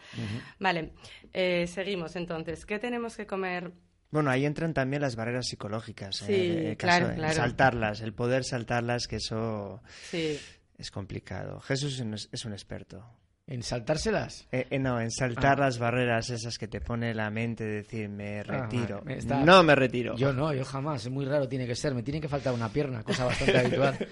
[0.57, 0.93] Vale,
[1.31, 2.65] eh, seguimos entonces.
[2.65, 3.71] ¿Qué tenemos que comer?
[4.11, 6.17] Bueno, ahí entran también las barreras psicológicas.
[6.17, 7.33] Sí, eh, el claro, caso claro.
[7.33, 10.37] Saltarlas, el poder saltarlas, que eso Sí.
[10.77, 11.59] es complicado.
[11.61, 13.05] Jesús es un experto.
[13.51, 14.47] ¿En saltárselas?
[14.51, 15.65] Eh, eh, no, en saltar Ah.
[15.65, 18.99] las barreras esas que te pone la mente de decir, me retiro.
[18.99, 20.15] Ah, vale, está- No me retiro.
[20.15, 21.05] Yo no, yo jamás.
[21.05, 21.93] Es muy raro, tiene que ser.
[21.93, 23.97] Me tiene que faltar una pierna, cosa bastante habitual.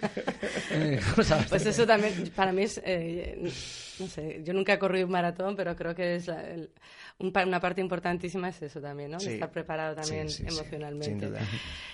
[0.71, 3.41] Eh, Pues eso también, para mí es, eh,
[3.99, 6.69] no sé, yo nunca he corrido un maratón, pero creo que es la- el-
[7.17, 9.17] un pa- una parte importantísima es eso también, ¿no?
[9.17, 9.31] De Sí.
[9.33, 11.05] estar preparado también Sí, sí, sí, emocionalmente.
[11.05, 11.39] sin duda.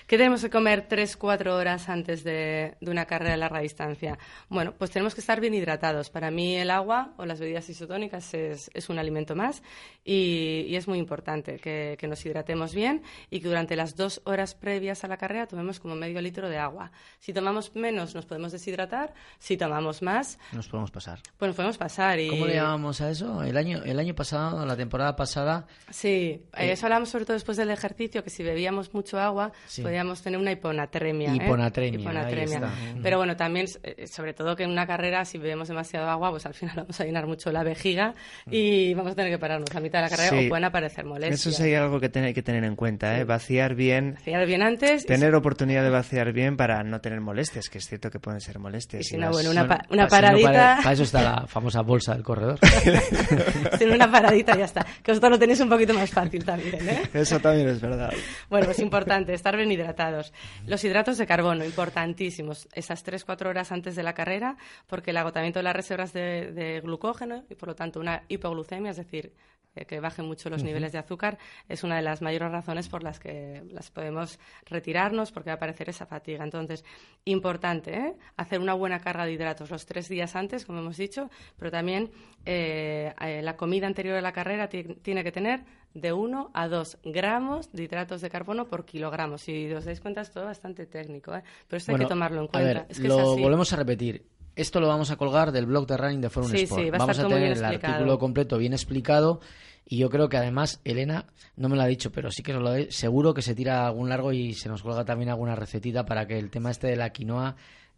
[0.05, 4.17] ¿Qué tenemos que comer 3-4 horas antes de, de una carrera de larga distancia?
[4.49, 6.09] Bueno, pues tenemos que estar bien hidratados.
[6.09, 9.61] Para mí el agua o las las bebidas isotónicas es, es un alimento más
[10.03, 14.21] y, y es muy importante que, que nos hidratemos bien y que durante las dos
[14.23, 16.91] horas previas a la carrera tomemos como medio litro de agua.
[17.19, 21.19] Si tomamos menos nos podemos deshidratar, si tomamos más, Nos podemos pasar.
[21.37, 22.19] pues nos podemos pasar.
[22.19, 22.29] Y...
[22.29, 23.43] ¿Cómo le llamamos a eso?
[23.43, 27.57] El año, el año pasado, la temporada pasada, Sí, eh, eso hablamos sobre todo después
[27.57, 29.81] del ejercicio, que si bebíamos mucho agua Sí.
[29.81, 31.33] podíamos tener una hiponatremia.
[31.33, 31.35] ¿eh?
[31.35, 32.55] Hiponatremia, ahí Hiponatremia.
[32.55, 32.71] está.
[33.03, 36.45] Pero bueno, también, eh, sobre todo que en una carrera, si bebemos demasiado agua, pues
[36.45, 38.13] al final vamos a llenar mucho la vejiga
[38.51, 40.45] y vamos a tener que pararnos a mitad de la carrera Sí.
[40.45, 41.45] o pueden aparecer molestias.
[41.47, 43.23] Eso hay algo que tener, que tener en cuenta, ¿eh?
[43.23, 44.15] Vaciar bien.
[44.15, 47.87] Vaciar bien antes y Tener oportunidad de vaciar bien para no tener molestias, que es
[47.87, 49.01] cierto que pueden ser molestias.
[49.01, 50.91] Y si y no, más- bueno, una, pa- una Para- si no, paradita, para, para
[50.93, 52.59] eso está la famosa bolsa del corredor.
[53.77, 54.85] sin una paradita ya está.
[55.03, 57.01] Que vosotros lo tenéis un poquito más fácil también, ¿eh?
[57.13, 58.11] Eso también es verdad.
[58.49, 60.33] Bueno, pues importante, estar bien hidratados.
[60.67, 62.67] Los hidratos de carbono, importantísimos.
[62.73, 64.57] Esas 3-4 horas antes de la carrera,
[64.87, 68.91] porque el agotamiento de las reservas de, de glucógeno y por lo tanto una hipoglucemia,
[68.91, 69.33] es decir,
[69.77, 71.37] eh, que bajen mucho los niveles de azúcar,
[71.67, 75.57] es una de las mayores razones por las que las podemos retirarnos, porque va a
[75.57, 76.45] aparecer esa fatiga.
[76.45, 76.85] Entonces,
[77.25, 78.13] importante, ¿eh?
[78.37, 82.09] hacer una buena carga de hidratos los tres días antes, como hemos dicho, pero también
[82.45, 86.67] eh, eh, la comida anterior a la carrera ti- tiene que tener de 1 a
[86.67, 89.37] 2 gramos de hidratos de carbono por kilogramo.
[89.37, 91.43] Si os dais cuenta, es todo bastante técnico, ¿eh?
[91.67, 92.73] pero esto hay que tomarlo en a cuenta.
[92.81, 93.41] ver, es que lo es así.
[93.41, 94.25] volvemos a repetir.
[94.55, 96.81] Esto lo vamos a colgar del blog de Running de Forum Sí, Sport.
[96.83, 97.93] sí, va a vamos a tener el explicado.
[97.93, 99.41] artículo completo bien explicado
[99.85, 101.25] y yo creo que además Elena
[101.57, 104.09] no me lo ha dicho, pero sí que nos lo seguro que se tira algún
[104.09, 107.11] largo y se nos cuelga también alguna recetita para que el tema este de la
[107.11, 107.55] quinoa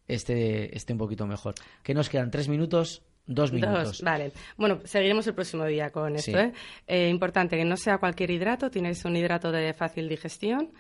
[0.08, 1.56] esté, esté un poquito mejor.
[1.84, 2.32] ¿Qué nos quedan?
[2.32, 3.04] ¿Tres minutos?
[3.30, 3.84] Dos minutos.
[3.84, 4.32] Dos, vale.
[4.56, 6.32] Bueno, seguiremos el próximo día con esto.
[6.32, 6.38] Sí.
[6.38, 6.54] ¿eh?
[6.88, 10.72] Eh, importante que no sea cualquier hidrato, tiene que ser un hidrato de fácil digestión,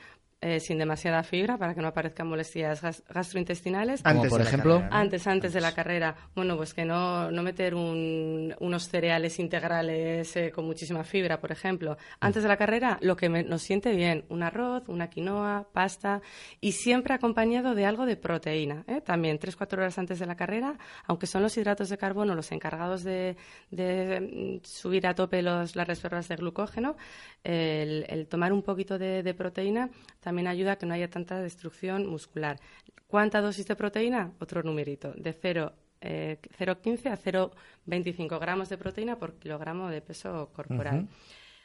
[0.41, 4.01] eh, sin demasiada fibra, para que no aparezcan molestias gas- gastrointestinales.
[4.05, 4.73] Antes por ejemplo.
[4.75, 4.95] carrera, ¿no?
[5.01, 6.15] Antes, antes de la carrera.
[6.35, 11.51] Bueno, pues que no, no meter un- unos cereales integrales eh, con muchísima fibra, por
[11.51, 11.97] ejemplo.
[12.19, 16.21] Antes de la carrera, lo que me- nos siente bien, un arroz, una quinoa, pasta,
[16.61, 18.83] y siempre acompañado de algo de proteína.
[18.87, 19.01] ¿eh?
[19.01, 23.03] También, 3-4 horas antes de la carrera, aunque son los hidratos de carbono los encargados
[23.03, 23.37] de,
[23.71, 26.95] de, mm, subir a tope los, las reservas de glucógeno,
[27.43, 29.89] el, el tomar un poquito de, de proteína
[30.27, 32.59] también ayuda a que no haya tanta destrucción muscular.
[33.07, 34.33] ¿Cuánta dosis de proteína?
[34.41, 35.71] Otro numerito, de 0,
[36.01, 41.07] eh, 0,15 a 0,25 gramos de proteína por kilogramo de peso corporal.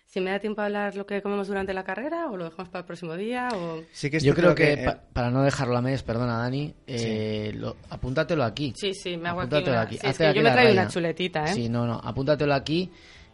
[0.07, 2.69] Si me da tiempo a hablar lo que comemos durante la carrera o lo dejamos
[2.69, 3.83] para el próximo día o...
[4.21, 8.45] Yo creo que, eh, pa- para no dejarlo a medias, perdona Dani, eh, lo- apúntatelo
[8.45, 8.73] aquí.
[8.77, 9.99] Sí, sí, me hago aquí Apúntatelo una- aquí.
[9.99, 11.55] sí, es que aquí yo me traigo una chuletita, ¿eh?
[11.55, 12.91] Sí, no, no, apúntatelo aquí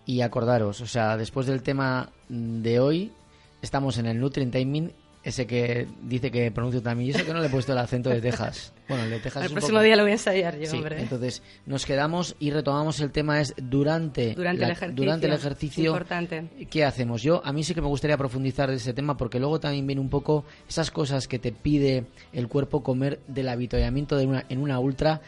[0.07, 3.13] y acordaros, o sea, después del tema de hoy,
[3.61, 4.93] estamos en el Nutrient Timing,
[5.29, 8.11] ese que dice que pronuncio también, y eso que no le he puesto el acento
[8.11, 8.73] de Texas.
[8.89, 10.67] Bueno, el de Texas El es un próximo poco- día lo voy a ensayar yo,
[10.71, 11.01] Sí, hombre.
[11.01, 15.05] entonces nos quedamos y retomamos el tema es durante, Durante la- el ejercicio.
[15.05, 16.45] durante el ejercicio Importante.
[16.71, 17.23] ¿Qué hacemos?
[17.23, 20.01] Yo, a mí sí que me gustaría profundizar de ese tema porque luego también viene
[20.01, 24.59] un poco esas cosas que te pide el cuerpo comer del avituallamiento de una, en
[24.61, 25.21] una ultra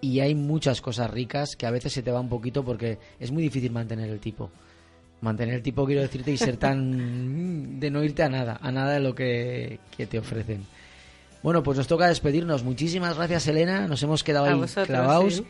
[0.00, 3.32] y hay muchas cosas ricas que a veces se te va un poquito porque es
[3.32, 4.50] muy difícil mantener el tipo.
[5.20, 7.80] Mantener el tipo, quiero decirte, y ser tan...
[7.80, 10.64] de no irte a nada, a nada de lo que, que te ofrecen.
[11.42, 12.62] Bueno, pues nos toca despedirnos.
[12.64, 13.86] Muchísimas gracias, Elena.
[13.86, 15.34] Nos hemos quedado A ahí vosotros, clavados.
[15.36, 15.46] sí.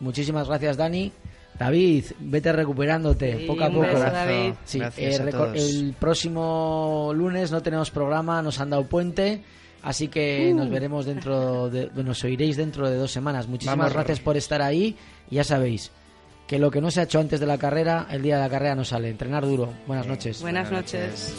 [0.00, 1.12] Muchísimas gracias, Dani.
[1.58, 3.80] David, vete recuperándote Sí, poco a poco.
[3.80, 4.52] beso, David.
[4.66, 5.56] Sí, Gracias eh, a reco- todos.
[5.74, 9.42] el próximo lunes no tenemos programa, nos han dado puente,
[9.82, 10.56] así que Uh.
[10.56, 13.48] nos veremos dentro de, bueno, nos oiréis dentro de dos semanas.
[13.48, 14.96] Muchísimas Vamos, gracias por estar ahí.
[15.30, 15.90] Y ya sabéis
[16.46, 18.50] que lo que no se ha hecho antes de la carrera, el día de la
[18.50, 19.10] carrera no sale.
[19.10, 19.72] Entrenar duro.
[19.86, 20.40] Buenas noches.
[20.40, 21.34] Buenas noches.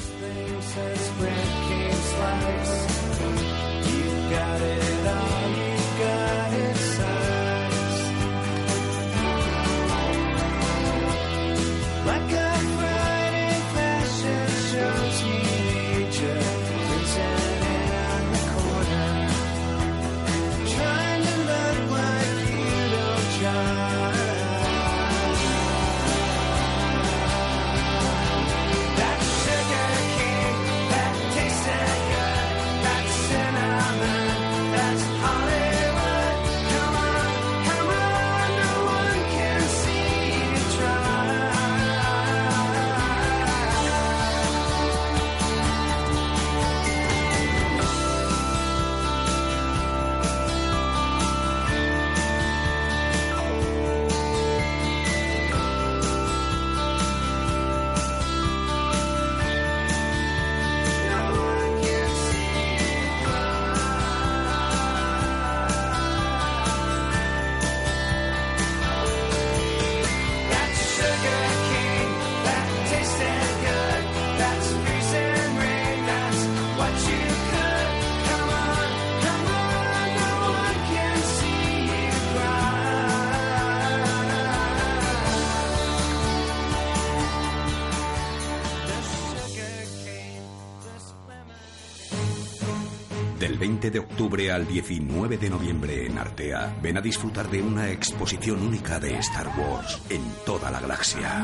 [93.57, 97.89] Del 20 de octubre al 19 de noviembre en Artea, ven a disfrutar de una
[97.89, 101.39] exposición única de Star Wars en toda la galaxia.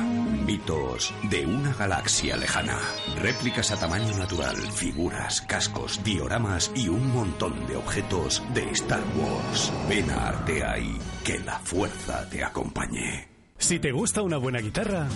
[0.45, 2.77] Mitos de una galaxia lejana.
[3.19, 9.73] Réplicas a tamaño natural, figuras, cascos, dioramas y un montón de objetos de Star Wars.
[9.89, 13.27] Ven a Artea y que la fuerza te acompañe.
[13.57, 15.07] Si te gusta una buena guitarra,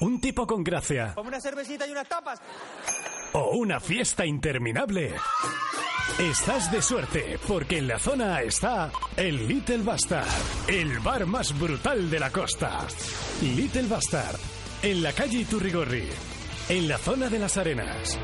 [0.00, 2.40] un tipo con gracia una cervecita y unas tapas.
[3.32, 5.14] O una fiesta interminable,
[6.18, 10.26] estás de suerte porque en la zona está el Little Bastard,
[10.68, 12.86] el bar más brutal de la costa.
[13.42, 14.38] Little Bastard,
[14.82, 16.08] en la calle Iturrigorri,
[16.68, 18.18] en la zona de las arenas.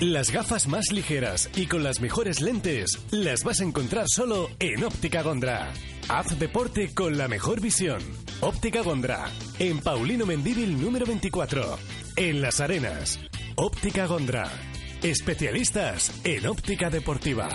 [0.00, 4.84] Las gafas más ligeras y con las mejores lentes las vas a encontrar solo en
[4.84, 5.72] Óptica Gondra.
[6.08, 8.00] Haz deporte con la mejor visión.
[8.40, 9.28] Óptica Gondra,
[9.58, 11.78] en Paulino Mendíbil número 24,
[12.14, 13.18] en Las Arenas.
[13.56, 14.48] Óptica Gondra,
[15.02, 17.48] especialistas en óptica deportiva.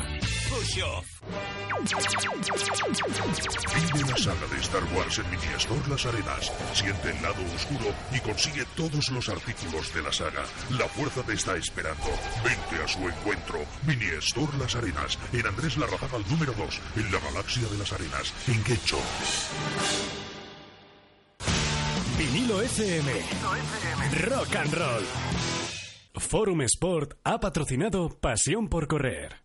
[3.93, 6.51] Vive la saga de Star Wars en Mini Store Las Arenas.
[6.73, 10.43] Siente el lado oscuro y consigue todos los artículos de la saga.
[10.71, 12.05] La fuerza te está esperando.
[12.43, 13.59] Vente a su encuentro.
[13.85, 15.19] Mini Store Las Arenas.
[15.33, 16.79] En Andrés Larrazábal número 2.
[16.97, 18.33] En la galaxia de las arenas.
[18.47, 18.97] En Quecho.
[22.17, 23.11] Vinilo FM.
[24.29, 25.03] Rock and Roll.
[26.15, 29.42] Forum Sport ha patrocinado Pasión por Correr.